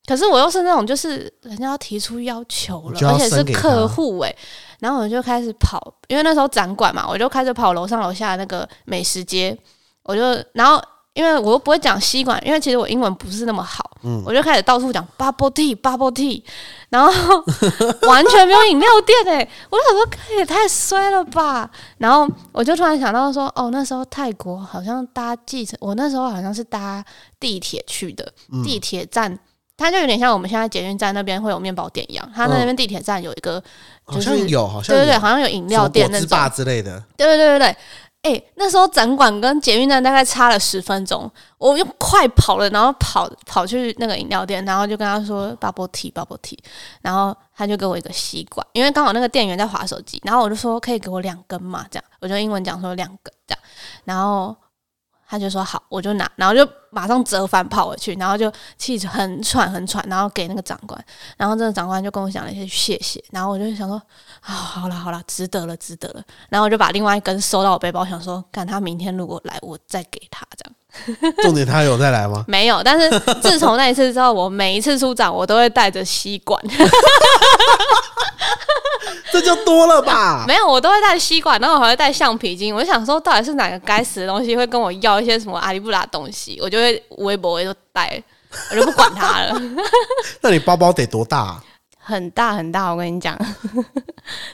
[0.06, 4.34] 可是我又是那种就是人家要提出要求了，而且是客户诶、
[4.80, 9.54] 然后我就开始跑，因为那时候展馆嘛，我就开始跑楼上楼下的那个美食街，
[10.02, 10.22] 我就
[10.54, 10.82] 然后
[11.16, 16.42] 因为我又不会讲吸管，因为其实我英文不是那么好，嗯我就开始到处讲 bubble tea bubble tea，
[16.90, 17.10] 然后
[18.06, 27.02] 完全没有饮料店诶、我就想说这也太衰了吧，然后我就突然想到说，哦，那时候泰国好像搭计程，我那时候好像是搭
[27.40, 29.38] 地铁去的，嗯地铁站。
[29.78, 33.62] 它就有点像我们现在捷运站那边会有面包店一样，它那边地铁站有一个，
[34.04, 37.76] 好就是像有，好像对对对，有好像有饮料店那种，之类的，对对对对对。
[38.26, 46.58] 哎、那时候展馆跟捷运站大概差了十分钟，我用快跑了，然后跑跑去那个饮料店，然后就跟他说 bubble tea bubble tea，
[47.02, 53.60] 然后他就给我一个吸管，因为刚好那个店员在划手机，然后我就说可以给我两根嘛，这样我就英文讲说两根这样，
[54.04, 54.56] 然后
[55.28, 61.04] 他就说好，我就拿，然后就马上折返跑回去，然后就气很喘很喘，然后给那个长官，
[61.36, 64.00] 然后这个长官就跟我讲了一些谢谢，然后我就想说
[64.40, 70.74] 啊，好了好了，值得了值得了，然后我就把另外一根收到我背包，想说，看他明天如果来，我再给他这样。
[71.42, 72.44] 重点他有再来吗？
[72.48, 73.08] 没有，但是
[73.40, 76.60] 自从那一次之后，我每一次出展我都会带着吸管，
[79.32, 80.44] 这就多了吧？
[80.46, 82.74] 没有，我都会带吸管，然后我还会带橡皮筋。
[82.74, 88.22] 我就想说，到底是哪个该死的东西会跟我要一些什么阿里不拉的东西，我就会微博就带，
[88.70, 89.60] 我就不管他了。
[90.40, 91.62] 那你包包得多大啊？
[91.98, 93.36] 很大很大，我跟你讲，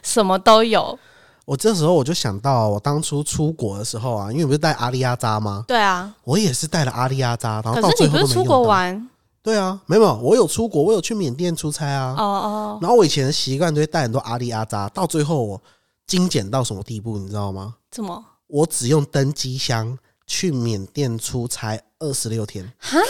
[0.03, 0.99] 什么都有。
[1.45, 5.65] 我这时候我就想到，我当初出国的时候啊，因为我不是带阿里亚扎吗？
[5.67, 8.59] 对啊，我也是带了阿里亚扎，然后到最后是你不是出都没用到。
[8.59, 9.09] 国玩？
[9.43, 12.15] 对啊，没有，我有出国，我有去缅甸出差啊。
[12.17, 15.61] 哦哦，然后我以前的习惯都会带很多阿里阿扎，到最后我
[16.07, 17.75] 精简到什么地步，你知道吗？
[17.91, 18.25] 怎么？
[18.47, 22.73] 我只用登机箱去缅甸出差二十六天。
[22.79, 23.01] 哈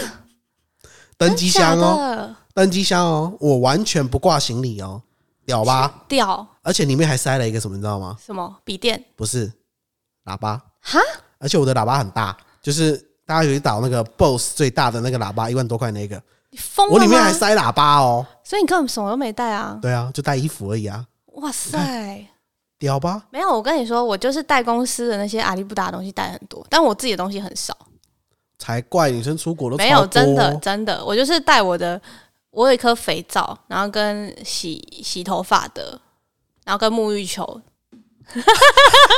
[1.18, 5.02] 登机箱哦，哦，登机箱哦，我完全不挂行李哦，
[5.44, 6.04] 屌吧？
[6.08, 8.16] 屌而且里面还塞了一个什么，你知道吗？
[8.24, 9.02] 什么笔电？
[9.16, 9.52] 不是
[10.24, 11.00] 喇叭，哈，
[11.38, 18.24] 而且我的喇叭很大，就是大家有一导那个 BOSS 最大的那个喇叭，一万多块那个，你疯了我里面还塞喇叭哦。
[18.44, 19.78] 所以你根本什么都没带啊！
[19.80, 22.26] 对啊，就带衣服而已啊，哇塞，
[22.78, 23.24] 屌吧？
[23.30, 27.76] 没有，我跟你说，我就是带公司的那些阿里不达的东西带很多，但我自己的东西很少。
[28.58, 32.00] 才怪，女生出国都没有，真的真的，我就是带我的，
[32.52, 36.00] 我有一颗肥皂，然后跟洗洗头发的，
[36.64, 37.60] 然后跟沐浴球。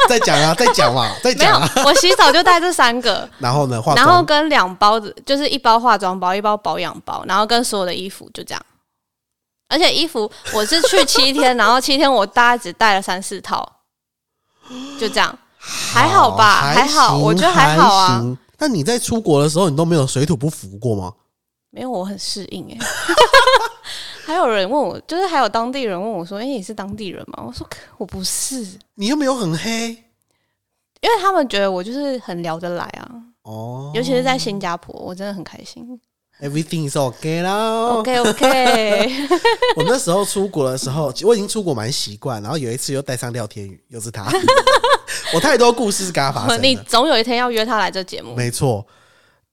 [0.09, 8.67] 再讲啊， 再讲嘛，再没有讲啊。，我洗澡就带这三个， 然后呢，化然后跟两包子，就是一包化妆包，一包保养包，然后跟所有的衣服就这样。
[9.69, 13.81] 而且衣服我是去七天，然后七天我大概只带了三四套，
[14.99, 16.63] 就这样，还好吧？
[16.63, 18.09] 还还好，行我觉得还好啊。
[18.19, 21.13] 行那你在出国的时候，你都没有水土不服过吗？
[21.75, 22.79] 没有，我很适应哎、
[24.25, 29.89] 还有人问我，就是还有当地人问我说：“哎、你是当地人吗？”我说：“我不是，你又没有很黑
[31.01, 33.11] 因为他们觉得我就是很聊得来啊，
[33.43, 33.91] 哦。
[33.95, 36.01] 尤其是在新加坡，我真的很开心。
[36.41, 37.89] Everything is okay 啦。
[37.89, 39.29] OK OK，
[39.77, 44.25] 我那时候出国的时候，我已经出国蛮习惯，然后有一次又带上廖天宇，又是他。
[45.35, 46.83] 我太多故事是跟他发生你的。
[46.85, 48.35] 总有一天要约他来这节目。
[48.35, 48.85] 没错，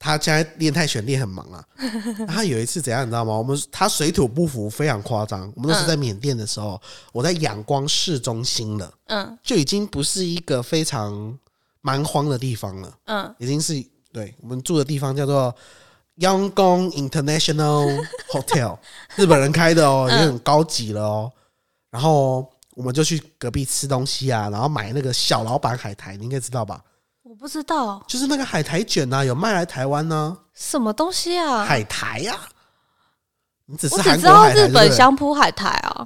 [0.01, 1.63] 他现在练泰拳练很忙啊。
[2.27, 3.37] 他有一次怎样，你知道吗？
[3.37, 5.41] 我们他水土不服，非常夸张。
[5.55, 6.81] 我们那时候在缅甸的时候，
[7.13, 11.37] 我在仰光市中心了，嗯就已经不是一个非常
[11.81, 15.55] 蛮荒的地方了，嗯，已经是对我们住的地方叫做。
[16.15, 18.77] 阳光 International Hotel，
[19.15, 21.31] 日本人开的哦，已经很高级了哦。
[21.89, 26.83] 然后我们就去隔壁吃东西啊，然后买那个小老板海苔，你应该知道吧？
[27.31, 31.63] 我不知道就是那个海苔卷啊，有卖来台湾呢、什么东西啊。
[31.63, 32.37] 海苔呀、
[33.67, 36.05] 你只是我只韩国知道日海苔对不对本香扑海苔啊。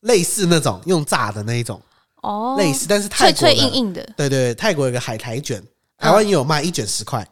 [0.00, 1.78] 类似那种用炸的那一种，
[2.22, 5.62] 哦，类似，但是泰脆国的脆硬硬的，对对对，泰国有个海苔卷，
[5.98, 7.22] 台湾也有卖，一卷十块，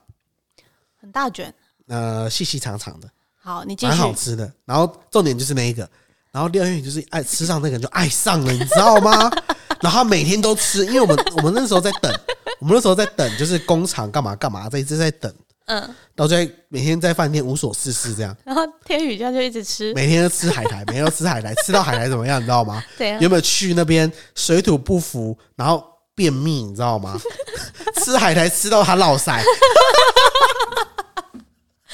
[1.00, 1.52] 很大卷。
[1.88, 3.08] 呃，细细长长的，
[3.40, 4.12] 好，你继蛮好。
[4.12, 4.52] 吃的。
[4.66, 5.88] 然后重点就是那一个，
[6.32, 9.30] 然后廖元宇就是爱吃上那个人就爱上了，你知道吗？
[9.80, 12.12] 然后他每天都吃，因为我们我们那时候在等，
[12.60, 15.32] 我们那时候在等，就是工厂干嘛干嘛，在一直在等，
[15.66, 15.80] 嗯，
[16.14, 22.82] 然后就在每天在饭店无所事事这样，然后天宇这样就一直吃，每天都吃海苔，每天都吃海苔，吃到海苔怎么样，你知道吗？
[22.98, 25.82] 对啊原本去那边水土不服，然后
[26.14, 27.18] 便秘，你知道吗？
[28.04, 29.42] 吃海苔吃到他落腮，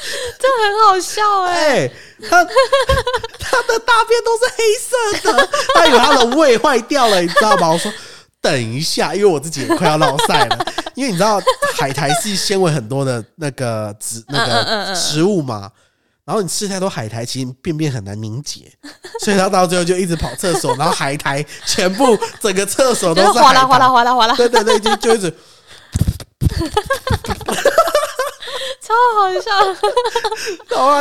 [0.38, 1.90] 这很好笑哎、哎、
[2.28, 7.68] 他他的大便都是黑色的， 他以为他的胃坏掉了，你知道吗？
[7.68, 7.92] 我说
[8.40, 11.40] 等一下，因为我自己也快要落腮了，因为你知道
[11.74, 15.70] 海苔是纤维很多的那个植那个嗯食物嘛。
[16.24, 18.62] 然后你吃太多海苔，其实便便很难凝结，
[19.22, 25.32] 所以他到最后就一直跑厕所，然后海苔全部整个厕所都就是哗啦哗啦哗啦哗啦，对对对，就就一直
[28.86, 29.50] 超好笑。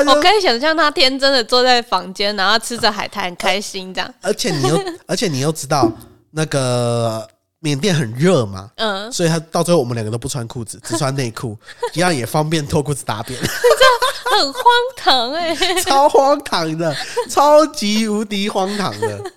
[0.12, 4.14] 我可以想象他天真的坐在房间，然后吃着海苔，很开心这样。
[4.22, 5.92] 而且你又 而且你又知道
[6.32, 7.28] 那个
[7.60, 11.58] 缅甸很热嘛，嗯，所以他到最后我们两个都不穿裤子，只穿内裤，
[11.94, 14.64] 一样也方便脱裤子大便，很荒
[14.96, 16.96] 唐哎、超荒唐的，
[17.30, 19.32] 超级无敌荒唐的。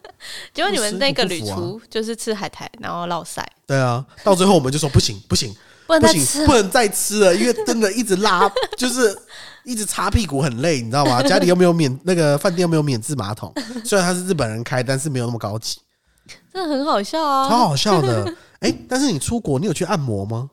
[0.52, 5.54] 结果你们那个旅途就是吃海苔，然后落晒，对啊，到最后我们就说不行不行
[5.88, 9.18] 不行再吃，不能再吃了，因为真的一直拉， 就是
[9.64, 11.22] 一直擦屁股很累，你知道吗？
[11.26, 13.52] 家里又没有免那个饭店又没有免治马桶，
[13.84, 15.80] 虽然他是日本人开，但是没有那么高级，
[16.52, 17.58] 真的很好笑啊超啊！
[17.60, 18.32] 好笑的。
[18.60, 20.50] 哎、但是你出国，你有去按摩吗？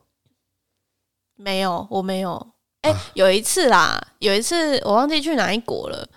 [1.36, 2.46] 没有，我没有。
[2.82, 6.08] 哎、啊有一次啦，有一次我忘记去哪一国了。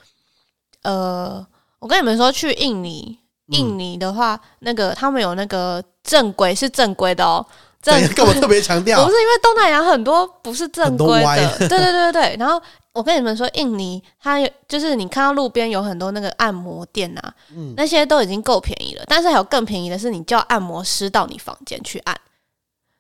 [0.84, 1.46] 呃，
[1.80, 7.44] 我跟你们说，去印尼，嗯印尼的话，那个他们有那个正规是正规的哦，
[7.82, 9.10] 正对，干嘛特别强调 不？
[9.12, 12.36] 是因为东南亚很多不是正规的， 对对对对对。
[12.40, 12.62] 然后
[12.92, 22.20] 我跟你们说，印尼它有就是你看到路边有很多那个按摩店啊，嗯那些都已经够便宜了，但是还有更便宜的是，你叫按摩师到你房间去按，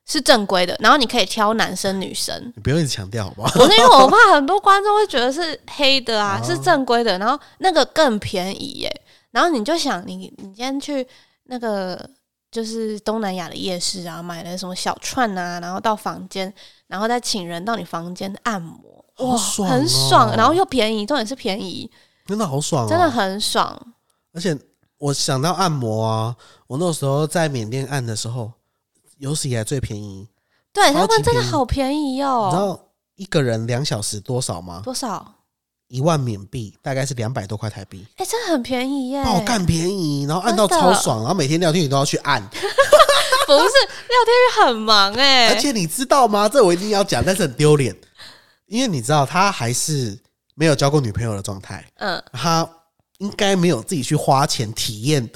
[0.07, 2.53] 是正规的，然后你可以挑男生女生。
[2.55, 3.49] 你不用一直强调好不好？
[3.59, 9.01] 不是因为我 怕很多观众会觉得是黑的啊，哦是正规的，然后那个更便宜耶。
[9.31, 11.05] 然后你就想，你你今天去
[11.43, 12.09] 那个
[12.51, 16.51] 就是东南亚的夜市啊，买了什么小串啊，然后到房间，
[16.87, 21.89] 然后再请人到你房间按摩，哇，很哦爽，然后又便宜，重点是便宜，
[22.25, 23.79] 真的好爽、哦，真的很爽。
[24.33, 24.57] 而且
[24.97, 26.35] 我想到按摩啊，
[26.67, 28.51] 我那时候在缅甸按的时候，
[29.17, 30.27] 有史以来最便宜。
[30.71, 32.85] 对他们真的好便宜哦你知哦，道
[33.15, 34.81] 一个人两小时多少吗？
[34.83, 35.35] 多少？
[35.89, 39.23] 一万缅币，大概是两百多块台币，哎、真的很便宜耶！
[39.23, 46.47] 爆干便宜，然后按到超爽，然后每天聊天你都要去按， 不是廖天宇很忙哎，而且你知道吗？
[46.47, 47.95] 这我一定要讲，但是很丢脸，
[48.67, 50.17] 因为你知道他还是
[50.55, 52.67] 没有交过女朋友的状态，嗯，他
[53.17, 55.27] 应该没有自己去花钱体验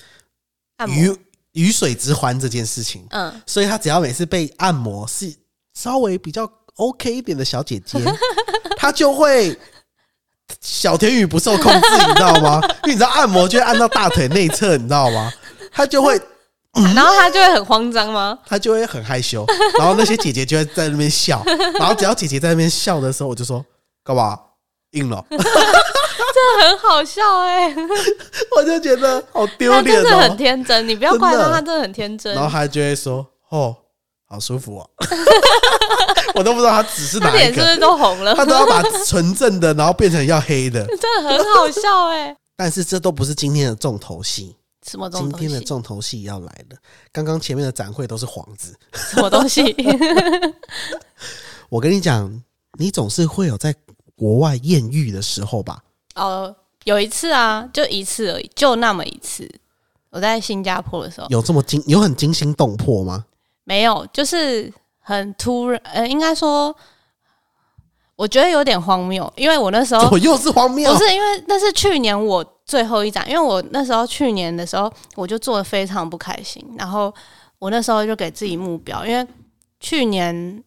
[0.87, 1.17] 鱼
[1.53, 5.33] 鱼水之欢这件事情，嗯，所以他只要每次被按摩是
[5.73, 7.99] 稍微比较 OK 一点的小姐姐，
[8.77, 9.57] 他就会
[10.61, 12.61] 小田雨不受控制，你知道吗？
[12.83, 15.31] 因为你知道按摩就会按到大腿内侧，你知道吗？
[15.71, 16.19] 他就会
[16.95, 18.37] 然后他就会很慌张吗？
[18.47, 19.45] 他就会很害羞，
[19.77, 21.43] 然后那些姐姐就会在那边笑，
[21.79, 23.63] 然后只要姐姐在那边笑的时候，我就说
[24.03, 24.37] 干嘛
[24.91, 27.73] 硬了， 真的很好笑哎、
[28.55, 30.35] 我就觉得好丢他脸真的很哦。
[30.35, 32.43] 天真，你不要怪他，他真的很天真然。
[32.43, 33.75] 后他就会说哦，
[34.33, 34.89] 好舒服哦，
[36.33, 37.39] 我都不知道他只是他哪一个。
[37.39, 38.33] 脸是不是都红了？
[38.33, 40.83] 他都要把纯正的，然后变成要黑的。
[40.97, 44.55] 真的很好笑哎、但是这都不是今天的重头戏，
[44.89, 45.61] 什么东今天的？
[45.61, 46.77] 重头戏要来了。
[47.11, 49.63] 刚刚前面的展会都是幌子，什么东西？
[51.69, 52.41] 我跟你讲，
[52.79, 53.75] 你总是会有在
[54.15, 55.83] 国外艳遇的时候吧？
[56.15, 59.47] 哦，有一次啊，就一次而已，就那么一次。
[60.09, 63.25] 我在新加坡的时候，有这么惊，有很惊心动魄吗？
[63.63, 66.75] 没有，就是很突然，呃，应该说，
[68.15, 77.13] 我觉得有点荒谬，因为我那时候我又是荒谬，不是因为那是去年我最后一展，因为我那时候去年的时候我就做的非常不开心，然后
[77.59, 79.25] 我那时候就给自己目标，因为
[79.79, 80.63] 去年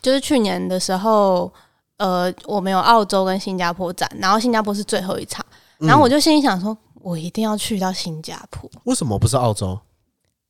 [0.00, 1.52] 就是去年的时候，
[1.98, 5.44] 呃，我们有澳洲跟新加坡展，然后新加坡是最后一场，
[5.78, 9.78] 然后我嗯就心里想说，我一定要去到新加坡，为什么不是澳洲？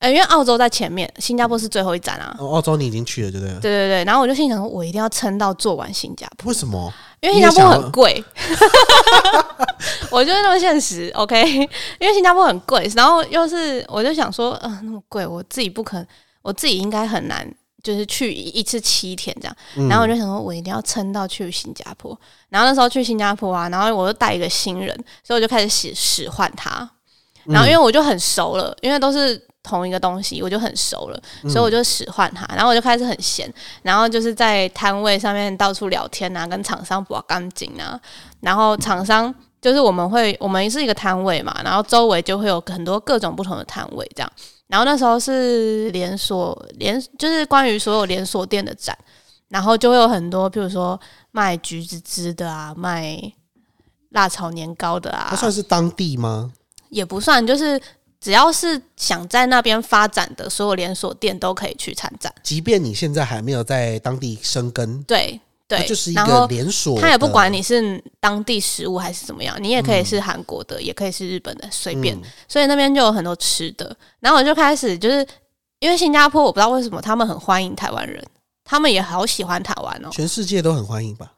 [0.01, 2.35] 呃，因为澳洲在前面，新加坡是最后一站啊。
[2.39, 3.59] 哦澳洲你已经去了，对不对了？
[3.61, 6.49] 对对对，然后我就心想说，我一定要撑到做完新加坡。
[6.49, 6.91] 为什么？
[7.21, 8.23] 因为新加坡很贵，
[10.09, 11.45] 我就是那么现实，OK？
[11.99, 16.07] 因为新加坡很贵，然后又是我就想说，嗯、那么贵，我自己不可能，
[16.41, 17.47] 我自己应该很难，
[17.83, 19.55] 就是去一一次七天这样。
[19.75, 22.19] 嗯然后我就想说，我一定要撑到去新加坡。
[22.49, 26.89] 然后那时候去新加坡啊，然后我又带一个新人，所以我就开始使使唤他。
[27.43, 32.45] 然后因为我就很熟了，因为都是同一个东西，我就很熟了，所以我就使唤他。
[32.55, 33.51] 然后我就开始很闲，
[33.83, 37.99] 然后就是在摊位上面到处聊天啊，跟厂商把干净啊。
[38.39, 44.31] 然后厂商就是我们会我们是一个摊位嘛，然后周围就会有很多各种不同的摊位这样。
[44.67, 48.97] 然后那时候是连锁连，就是关于所有连锁店的展，
[49.49, 50.99] 然后就会有很多，比如说
[51.31, 53.19] 卖橘子汁的啊，卖
[54.11, 56.53] 辣炒年糕的啊它，算是当地吗？
[56.89, 57.79] 也不算，就是
[58.21, 62.31] 只要是想在那边发展的所有连锁店都可以去参展。
[62.43, 72.15] 即便你现在还没有在当地生根，对对，就是一个连锁的，他也不管你是当地食物还是怎么样，你也可以是韩国的，也可以是日本的，随便。
[72.15, 73.95] 嗯所以那边就有很多吃的。
[74.19, 75.25] 然后我就开始就是
[75.79, 78.23] 因为新加坡，我不知道为什么他们很欢迎台湾人，
[78.63, 80.09] 他们也好喜欢台湾哦。
[80.11, 81.31] 全世界都很欢迎吧？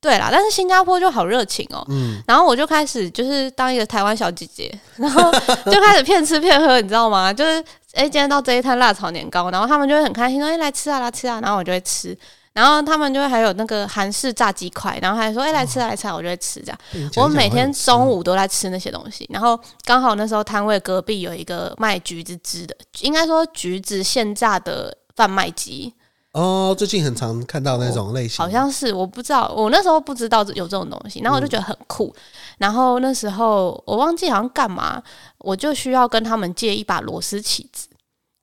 [0.00, 1.84] 对啦，但是新加坡就好热情哦。
[1.90, 5.30] 嗯，然后我就开始就是当一个台湾小姐姐， 然后
[5.70, 7.32] 就开始骗吃骗喝，你知道吗？
[7.32, 12.16] 就是哎，今天到这一摊辣炒年糕，然后他们就会很开心说，哎，来吃啊，来吃啊，然后我就会吃。
[12.52, 16.78] 然后他们就会还有那个韩式炸鸡块，然后还说，哎，来吃啊，来吃啊，我就会吃这样。
[17.14, 25.94] 我每天中午都在吃那些东西，然后刚好那时候摊位隔壁有一个卖橘子汁的，应该说橘子现榨的贩卖机，
[26.32, 32.14] 哦，最近很常看到那种类型，好像是我不知道，我那时候不知道有这种东西，然后我就觉得很酷。
[32.58, 35.02] 然后那时候我忘记好像干嘛，
[35.38, 37.88] 我就需要跟他们借一把螺丝起子，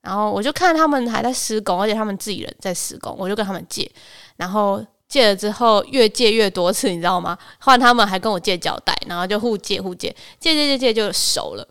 [0.02, 3.90] 然后我就看他们还在施工，而且他们自己人在施工，我就跟他们借，
[4.36, 4.84] 然后。
[5.08, 7.38] 借了之后越借越多次，你知道吗？
[7.60, 11.66] 换他们还跟我借胶带，然后就互借互借，借借借借就熟了，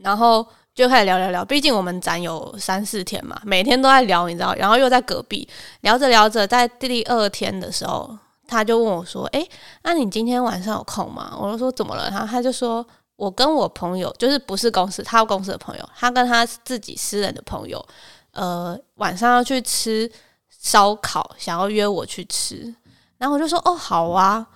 [0.00, 1.42] 然后就开始聊聊聊。
[1.42, 5.48] 毕竟我们展有三四天嘛，每天都在聊，你知道，然后又在隔壁。
[5.80, 9.48] 聊着聊着，在第二天的时候，他就问我说：“诶，
[9.82, 12.86] 那你今天晚上有空吗？”我就说：“怎么了？”然后他就说
[13.16, 17.82] ：“我跟我朋友，就是不是公司，他公司的朋友，他跟他自己私人的朋友，
[18.32, 20.10] 呃，晚上要去吃
[20.50, 22.74] 烧烤，想要约我去吃。”
[23.16, 24.46] 然后我就说：“哦，好啊。”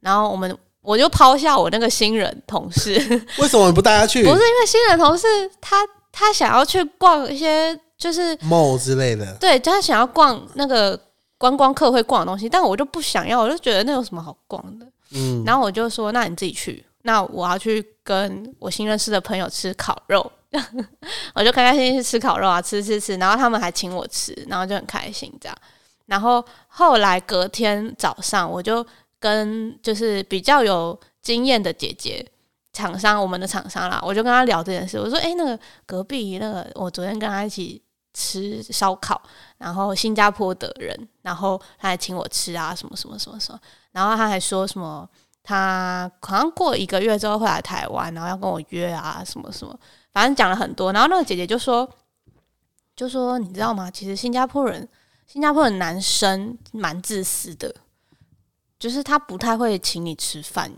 [0.00, 2.94] 然后我们我就抛下我那个新人同事，
[3.38, 4.22] 为什么你不带他去？
[4.22, 5.26] 不是因为新人同事
[5.60, 5.76] 他
[6.12, 10.98] 他想要去逛一些就是 mall 之类的，对，他想要逛那个
[11.36, 14.86] 观光客会逛的东西，但我就不想要，我就觉得那有什么好逛的。
[15.12, 20.30] 嗯，然后我就说，那你自己去，那我要去跟我新认识的朋友吃烤肉，
[21.34, 25.56] 我就开开心心去吃烤肉啊，吃吃吃，然后他们还请我吃，然后就很开心这样。
[26.06, 28.84] 然后后来隔天早上，我就
[29.18, 32.26] 跟就是比较有经验的姐姐。
[32.70, 34.98] 厂商，我们的厂商啦，我就跟他聊这件事。
[35.00, 37.82] 我说：“诶，那个隔壁那个，我昨天跟他一起
[38.14, 39.20] 吃烧烤，
[39.56, 43.58] 然后新加坡的人，然后他还请我吃啊，什么什么什么什么。
[43.90, 45.08] 然后他还说什么，
[45.42, 49.76] 他好像过一个月之后会来台湾，然后要跟我约啊，什么什么，
[50.12, 50.92] 反正讲了很多。
[50.92, 51.88] 然后那个姐姐就说，
[52.94, 53.90] 就说你知道吗？
[53.90, 54.88] 其实新加坡人，
[55.26, 57.74] 新加坡的男生蛮自私的，
[58.78, 60.70] 就是他不太会请你吃饭。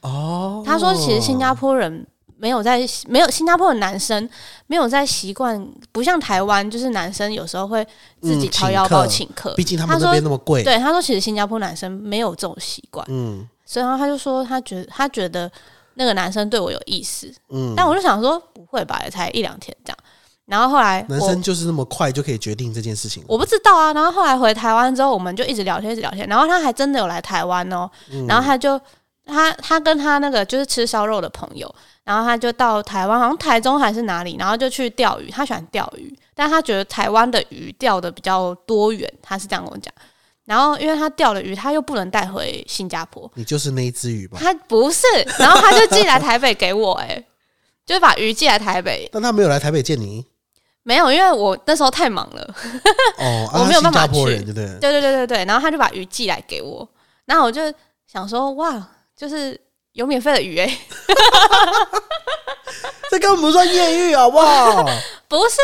[0.00, 4.28] 哦，他说，其实新加坡人没有在没有新加坡的男生
[4.66, 7.86] 没有在习惯，不像台湾，就是男生有时候会
[8.22, 9.54] 自己嗯掏腰包请请客。
[9.54, 15.50] 毕竟他们那边那么贵，对，他说其实新加坡男生没有这种习惯，嗯所以他就说他觉得他觉得
[15.94, 19.98] 那个男生对我有意思，嗯，但我就想说不会吧，才一两天这样。
[20.50, 26.26] 然后后来男生就是那么快就可以决定这件事情，我不知道啊，然后后来回台湾之后，我们就一直聊天，一直聊天。
[26.26, 28.78] 然后他还真的有来台湾哦，嗯然后他就
[29.24, 35.30] 他他跟他那个就是吃烧肉的朋友，然后他就到台湾，好像台中还是哪里，然后就去钓鱼。
[35.30, 39.94] 他喜欢钓鱼，但他觉得台湾的鱼钓的比较多元，他是这样跟我讲。
[40.46, 44.36] 然后因为他钓了鱼，他又不能带回新加坡，你就是那一只鱼吧？
[44.40, 45.06] 他不是，
[45.38, 47.24] 然后他就寄来台北给我、欸，
[47.86, 49.08] 就是把鱼寄来台北。
[49.12, 50.26] 但他没有来台北见你
[50.82, 52.54] 没有，因为我那时候太忙了。
[53.18, 54.66] 哦， 啊我没有办法他新加坡去人，对不对？
[54.80, 56.88] 对对对对对，然后他就把鱼寄来给我，
[57.26, 57.62] 然后我就
[58.10, 58.82] 想说，哇，
[59.16, 59.60] 就是
[59.92, 60.78] 有免费的鱼哎、
[63.10, 64.84] 这根本不算艳遇，好不好？
[65.28, 65.56] 不是，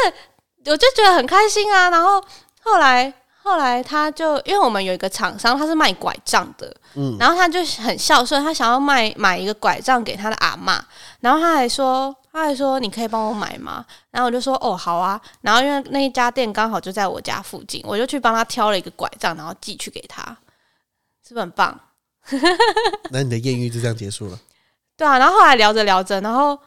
[0.66, 1.88] 我就觉得很开心啊。
[1.90, 2.22] 然后
[2.62, 10.78] 后来后来他就因为我们有一个厂商，他是卖拐杖的，嗯然后他就很孝顺，他想要卖买一个拐杖给他的阿嬷，
[11.20, 12.14] 然后他还说。
[12.36, 20.22] 他还说：“你可以帮我买吗？”然后我就说：“哦，好啊。”然后因为那一家店刚好就在我家附近，我就去帮他挑了一个拐杖，然后寄去给他，
[21.26, 21.80] 是不是很棒？
[23.10, 24.38] 那你的艳遇就这样结束了。
[24.96, 26.58] 对啊，然后后来聊着聊着，然后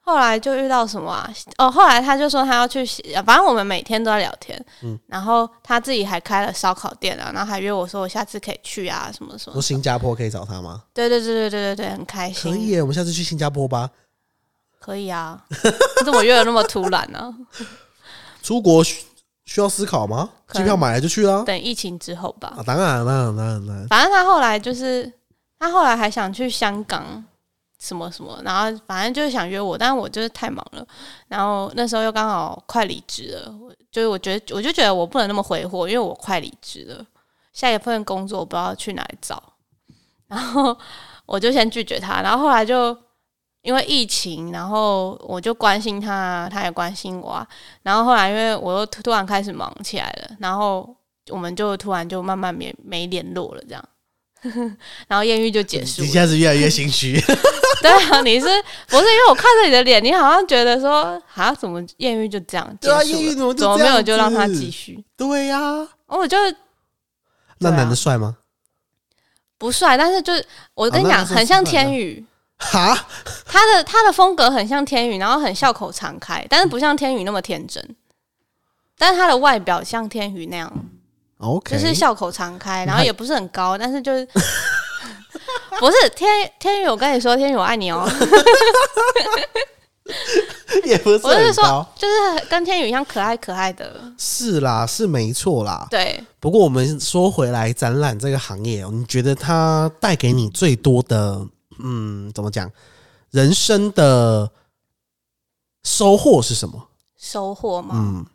[0.00, 1.30] 后来就遇到什么啊？
[1.58, 2.86] 哦，后来他就说他要去，
[3.26, 4.58] 反正我们每天都在聊天。
[4.82, 9.60] 嗯然后他自己还开了烧烤店啊，然后还约我说我下次可以去啊，什么什么说。
[9.60, 10.84] 新加坡可以找他吗？
[10.94, 12.50] 对对对对对对对，很开心。
[12.52, 13.90] 可以耶，我们下次去新加坡吧。
[14.78, 17.34] 可以啊， 你怎么约的那么突然呢、
[18.42, 19.04] 出国需
[19.44, 20.30] 需要思考吗？
[20.46, 21.42] 可能机票买了就去啦。
[21.44, 22.54] 等疫情之后吧。
[22.56, 23.86] 啊，当然，当然，当然。
[23.88, 25.10] 反正他后来就是
[25.58, 27.24] 他后来还想去香港
[27.80, 30.86] 什么什么，然后反正就是想约我，但是我就是太忙了，
[31.28, 37.04] 然后那时候又刚好快离职了，我就是我觉得我就觉得我不能那么挥霍，因为我快离职了，
[37.52, 39.42] 下一份工作我不知道去哪里找，
[40.28, 40.76] 然后
[41.26, 42.96] 我就先拒绝他，然后后来就
[43.68, 47.46] 因为疫情，然后我就关心他，他也关心我、啊，
[47.82, 50.96] 然后后来因为我又突突然开始忙起来了，然后
[51.28, 53.84] 我们就突然就慢慢没没联络了，这样，
[55.06, 56.06] 然后艳遇就结束了。
[56.06, 57.20] 你现在是越来越心虚。
[57.82, 58.46] 对啊，你是
[58.86, 65.04] 不是因为我看着你的脸，你好像觉得说，啊，怎么艳遇就这样结对啊艳遇怎么怎么没有就让他继续？
[65.14, 66.38] 对呀、我就
[67.58, 68.38] 那男的帅吗？
[69.58, 70.42] 不帅，但是就是
[70.72, 72.24] 我跟你讲，很像天宇，
[72.58, 73.06] 哈，
[73.44, 77.96] 他的他的风格很像天宇，然后很笑口常开，但是不像天宇那么天真。
[78.98, 80.70] 但是他的外表像天宇那样
[81.38, 84.26] ，OK，就是笑口常开，然后也不是很高，但是就是
[85.78, 86.28] 不是天
[86.58, 88.10] 天宇，我跟你说，天宇我爱你哦，
[90.84, 95.86] 也不是我是说很高，就是跟天宇一样可爱可爱的，是啦，是没错啦。
[95.88, 96.20] 对。
[96.40, 101.46] 不过我们说回来，展览这个行业哦，你觉得它带给你最多的，
[101.78, 102.70] 嗯，怎么讲，
[103.30, 104.50] 人生的
[105.84, 106.88] 收获是什么？
[107.16, 107.94] 收获吗？
[107.94, 108.26] 嗯，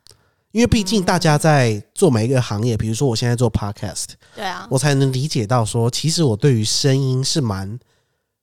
[0.51, 7.79] 因为毕竟大家在做每一个行业，比如说我现在做 podcast，对啊，我才能理解到说，其实我对于声音是蛮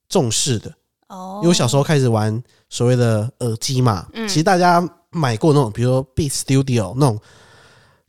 [0.09, 0.73] 重视的。
[1.09, 4.81] 哦因为我小时候开始玩所谓的耳机嘛，嗯其实大家
[5.11, 7.21] 买过那种，比如说 Beat Studio 那种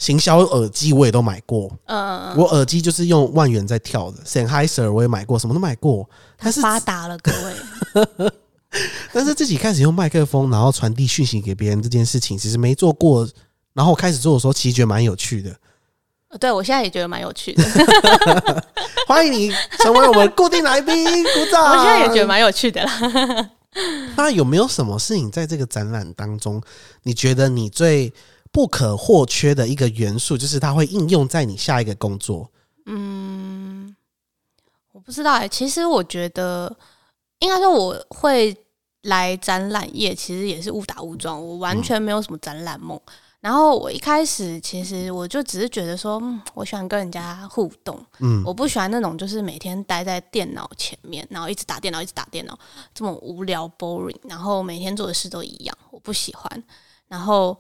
[0.02, 1.72] 行销耳机，我也都买过。
[1.86, 6.10] 嗯，我耳机就是用万元在跳的，Sennheiser 我也买过，什么都买过。
[6.40, 8.32] 但是发达了，各位。
[9.14, 13.30] 但是自己开始用麦克风，然后传递讯息给别人这件事情，其实没做过。
[13.74, 15.56] 然后我开始做的时候，其实觉得蛮有趣的。
[16.40, 17.64] 对我现在也觉得蛮有趣的，
[19.08, 21.62] 欢迎你成为我们固定来宾，鼓掌！
[21.78, 23.50] 我现在也觉得蛮有趣的啦。
[24.18, 26.60] 那有没有什么是你在这个展览当中，
[27.04, 28.12] 你觉得你最
[28.52, 32.50] 不可或缺的一个元素，就是它会应用在你下一个工作？
[32.86, 33.96] 嗯，
[34.92, 36.76] 我不知道哎、其实我觉得
[37.40, 38.56] 应该说我会
[39.04, 43.00] 来展览业，其实也是误打误撞，我完全没有什么展览梦。
[43.40, 52.56] 然后我一开始其实我就只是觉得说，嗯，我喜欢跟人家互动，嗯，我不喜欢那种就是每天待在电脑前面，然后一直打电脑，一直打电脑，
[52.94, 56.64] 这么无聊 boring，然后每天做的事都一样，我不喜欢。
[57.08, 57.58] 然后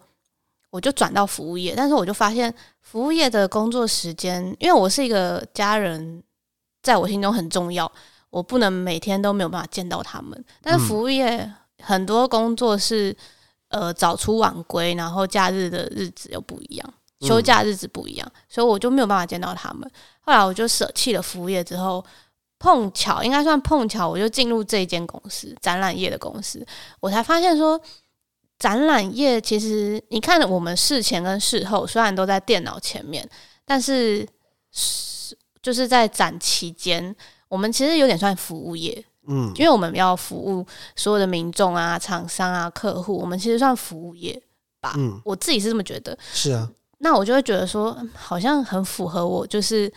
[0.71, 6.23] 我就转到服务业，但是我就发现服务业的工作时间，因为我是一个家人，
[6.81, 7.91] 在我心中很重要，
[8.29, 10.43] 我不能每天都没有办法见到他们。
[10.61, 11.51] 但是服务业
[11.83, 13.15] 很多工作是
[13.67, 19.91] 呃早出晚归，然后假日的日子又不一样，休假日子不一样，所以我就没有办法见到他们。
[20.21, 22.03] 后来我就舍弃了服务业之后，
[22.59, 26.65] 碰巧应该算碰巧，我就进入这一间公司，展览业的公司，
[26.99, 27.79] 我才发现说，
[28.61, 33.27] 展览业其实你看我们事前跟事后虽然都在电脑前面，
[33.65, 34.23] 但是
[34.71, 37.15] 是就是在展期间，
[37.47, 39.51] 我们其实有点算服务业，嗯。
[39.55, 40.63] 因为我们要服务
[40.95, 44.39] 所有的民众啊、厂商啊、客户，我们其实算服务业
[44.79, 44.93] 吧。
[44.95, 46.15] 嗯，我自己是这么觉得。
[46.31, 49.91] 是啊，那我就会觉得说，嗯好像很符合我，就是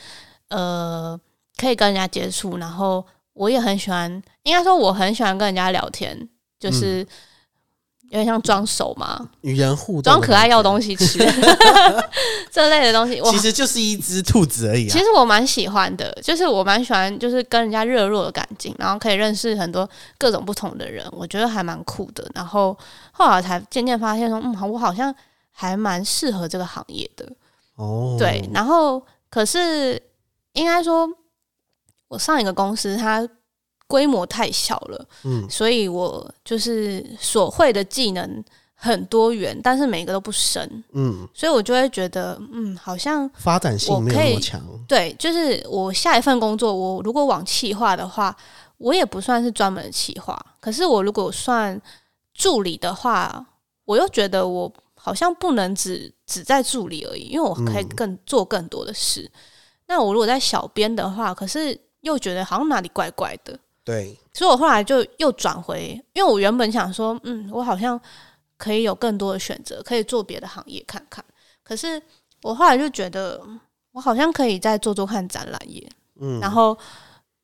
[0.49, 1.21] 呃，
[1.59, 3.05] 可以跟人家接触，然后
[3.35, 4.11] 我也很喜欢，
[4.45, 6.27] 应该说我很喜欢跟人家聊天，
[6.59, 7.07] 就是
[8.11, 11.19] 有点像装熟嘛，与人互动，装可爱要东西吃
[12.53, 14.99] 这类的东西，我其实就是一只兔子而已啊其。
[14.99, 22.25] 实我蛮喜欢的，就是我蛮喜欢，就是跟人家热络的感情，然后可以认识很多各种不同的人，我觉得还蛮酷的。
[22.35, 22.77] 然后
[23.11, 25.13] 后来才渐渐发现说，嗯，我好像
[25.51, 27.29] 还蛮适合这个行业的。
[27.75, 30.01] 哦，对，然后可是
[30.53, 31.09] 应该说，
[32.07, 33.29] 我上一个公司它
[33.87, 38.43] 规模太小了，嗯所以我就是所会的技能
[38.75, 44.61] 很多元，但是每个都不深，嗯，所以我就会觉得，嗯，好像发展性没有我可以那么强。
[44.89, 48.37] 对，就是我下一份工作，我如果往企划的话，
[48.79, 50.39] 我也不算是专门的企划。
[50.61, 51.81] 可是我如果算
[52.35, 53.47] 助理的话，
[53.85, 59.31] 我又觉得我好像不能只只在助理而已，因为我可以嗯更、做更多的事。
[59.87, 68.01] 那我如果在小编的话，可是又觉得好像哪里怪怪的，对，所以我后来就又转回，因为我原本想说，嗯，我好像
[68.57, 71.23] 可以有更多的选择，可以做别的行业看看。
[71.63, 72.01] 可是
[72.43, 73.41] 我后来就觉得，
[73.93, 75.87] 我好像可以再做做看展览业，
[76.19, 76.77] 嗯，然后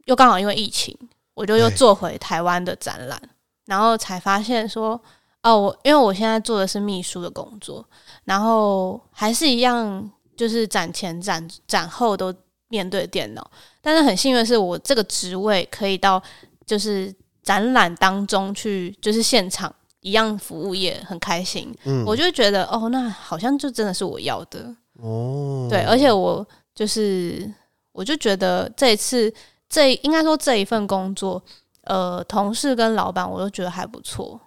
[0.06, 0.96] 又刚好因为疫情，
[1.34, 3.20] 我就又做回台湾的展览，
[3.66, 4.98] 然后才发现说，
[5.42, 7.86] 哦，我因为我现在做的是秘书的工作，
[8.24, 12.34] 然后还是一样，就是展前展展后都
[12.70, 13.50] 面对电脑。
[13.82, 16.20] 但是很幸运的是，我这个职位可以到
[16.64, 21.74] 就是展览当中去，就是现场一样服务业，很开心。
[21.84, 24.74] 嗯我就觉得哦，那好像就真的是我要的。
[24.94, 27.50] 哦，对，而且我就是，
[27.92, 29.32] 我就觉得这一次
[29.68, 31.42] 这应该说这一份工作，
[31.84, 34.38] 呃，同事跟老板我都觉得还不错。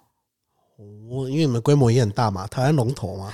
[1.08, 3.30] 我因为你们规模也很大嘛，台湾龙头嘛，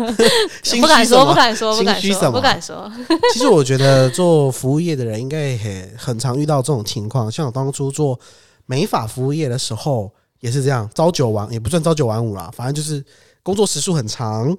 [0.64, 2.90] 心不敢说，不敢说，不敢说，不敢说。
[3.34, 8.18] 其实我觉得做服务业的人应该也很常遇到这种情况，像我当初做
[8.64, 10.10] 美发服务业的时候
[10.40, 13.04] 也是这样，朝九晚也不算朝九晚五啦，反正就是
[13.42, 14.56] 工作时数很长，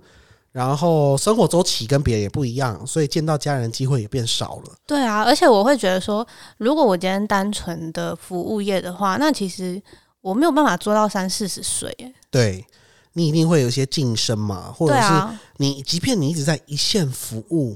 [0.52, 4.74] 然后生活周期跟别人也不一样，所以见到家人的机会也变少了。
[4.86, 6.26] 对啊，而且我会觉得说，
[6.58, 9.82] 如果我今天单纯的服务业的话，那其实
[10.22, 11.90] 我没有办法做到三四十岁。
[12.00, 12.66] 欸对
[13.14, 17.76] 你一定会有一些晋升嘛，或者是啊，你即便你一直在一线服务，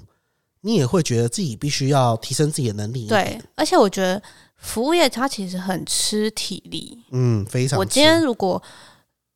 [0.62, 3.08] 你也会觉得自己必须要提升自己的能力。
[3.08, 4.22] 对，，而且我觉得
[4.56, 7.04] 服务业它其实很吃体力。
[7.12, 7.80] 嗯，非常。
[7.80, 8.62] 我今天如果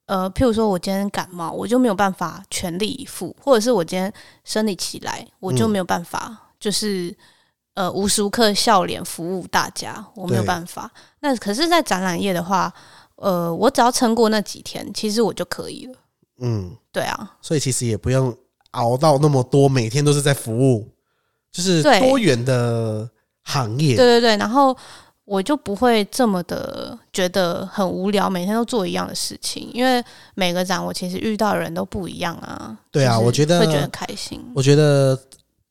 [0.05, 4.13] 呃，譬如说我今天感冒，我就没有办法全力以赴，或者是我今天
[4.45, 7.13] 生理起来，我就嗯没有办法，就是
[7.73, 10.89] 呃无时无刻笑脸服务大家，我没有对办法。
[11.21, 12.71] 那可是，在展览业的话，
[13.17, 15.93] 呃，我只要撑过那几天，其实我就可以了。
[16.39, 18.35] 嗯，对啊，所以其实也不用
[18.71, 20.87] 熬到那么多，每天都是在服务，
[21.51, 23.09] 就是多元的
[23.43, 23.95] 行业。
[23.95, 24.77] 对对对，然后
[25.25, 30.03] 我就不会这么的觉得很无聊，每天都做一样的事情，因为
[30.35, 32.77] 每个展我其实遇到的人都不一样啊。
[32.91, 34.39] 对啊我觉得会觉得很开心。
[34.53, 35.19] 我觉得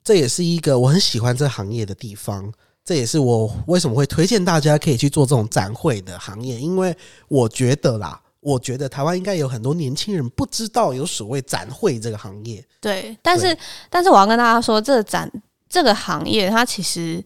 [0.03, 2.53] 这也是一个我很喜欢这行业的地方。
[2.87, 12.65] 这也是我为什么会推荐大家可以去做这种展会的行业，因为我觉得啦，我觉得台湾应该有很多年轻人不知道有所谓展会这个行业。
[12.81, 13.59] 对，但是
[13.91, 15.29] 但是我要跟大家说，这个展
[15.69, 17.21] 这个行业它其实，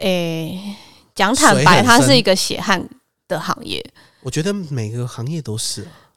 [0.00, 0.76] 诶、
[1.14, 2.86] 讲坦白，它是一个血汗
[3.26, 3.82] 的行业。
[4.20, 6.12] 我觉得每个行业都是啊，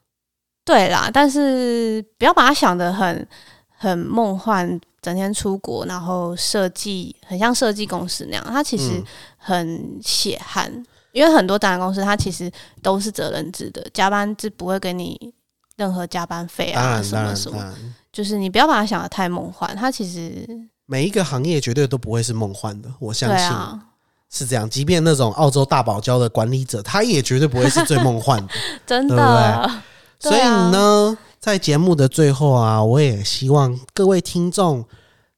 [0.66, 3.26] 对啦，但是不要把它想的很
[3.70, 9.06] 很梦幻，整天出国，然后设计很像设计公司那样，他其实嗯
[9.38, 10.84] 很血汗。
[11.12, 12.52] 因为很多展览公司，它其实
[12.82, 15.32] 都是责任制的，加班制不会给你
[15.76, 17.72] 任何加班费啊，什么什么，
[18.12, 20.44] 就是你不要把它想的太梦幻，它其实
[20.88, 23.48] 每一个行业绝对都不会是梦幻的，我相信。
[24.32, 28.54] 是这样，即便那种澳洲大堡礁的管理者，他也绝对不会是最梦幻的。
[28.84, 29.72] 真对的，
[30.20, 34.82] 所以呢，在节目的最后啊，我也希望各位听众，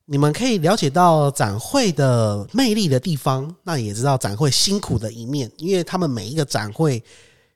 [0.06, 7.03] 你们可以了解到展会的魅力的地方，那也知道展会辛苦的一面，因为他们每一个展会，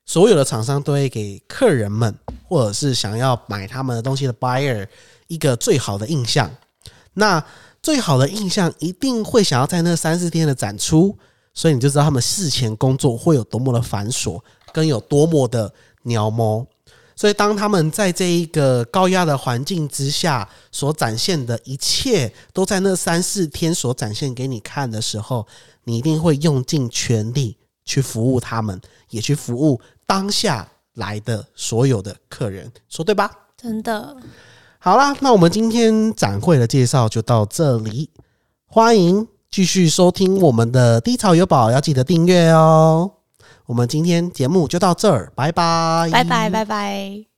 [0.03, 2.11] 所有的厂商都会给客人们，
[2.43, 4.87] 或者是想要买他们的东西的 buyer
[5.27, 6.49] 一个最好的印象。
[7.13, 7.45] 那
[7.83, 11.15] 最好的印象一定会想要在那三四天的展出，
[11.53, 14.41] 所以你就知道他们事前工作会有多么的繁琐，
[14.73, 15.71] 跟有多么的
[16.01, 16.65] 鸟毛。
[17.19, 25.45] 所以，当他们在这一个高压的环境之下所展现的一切，都在那三四天所展现给你看的时候，
[25.83, 33.29] 你一定会用尽全力去服务他们，也去服务当下来的所有的客人，说对吧？
[33.57, 34.15] 真的，
[34.77, 38.09] 好啦，那我们今天展会的介绍就到这里，
[38.65, 43.18] 欢迎继续收听我们的低潮有宝，要记得订阅哦。
[43.69, 47.28] 我们今天节目就到这儿，拜拜，拜拜拜拜。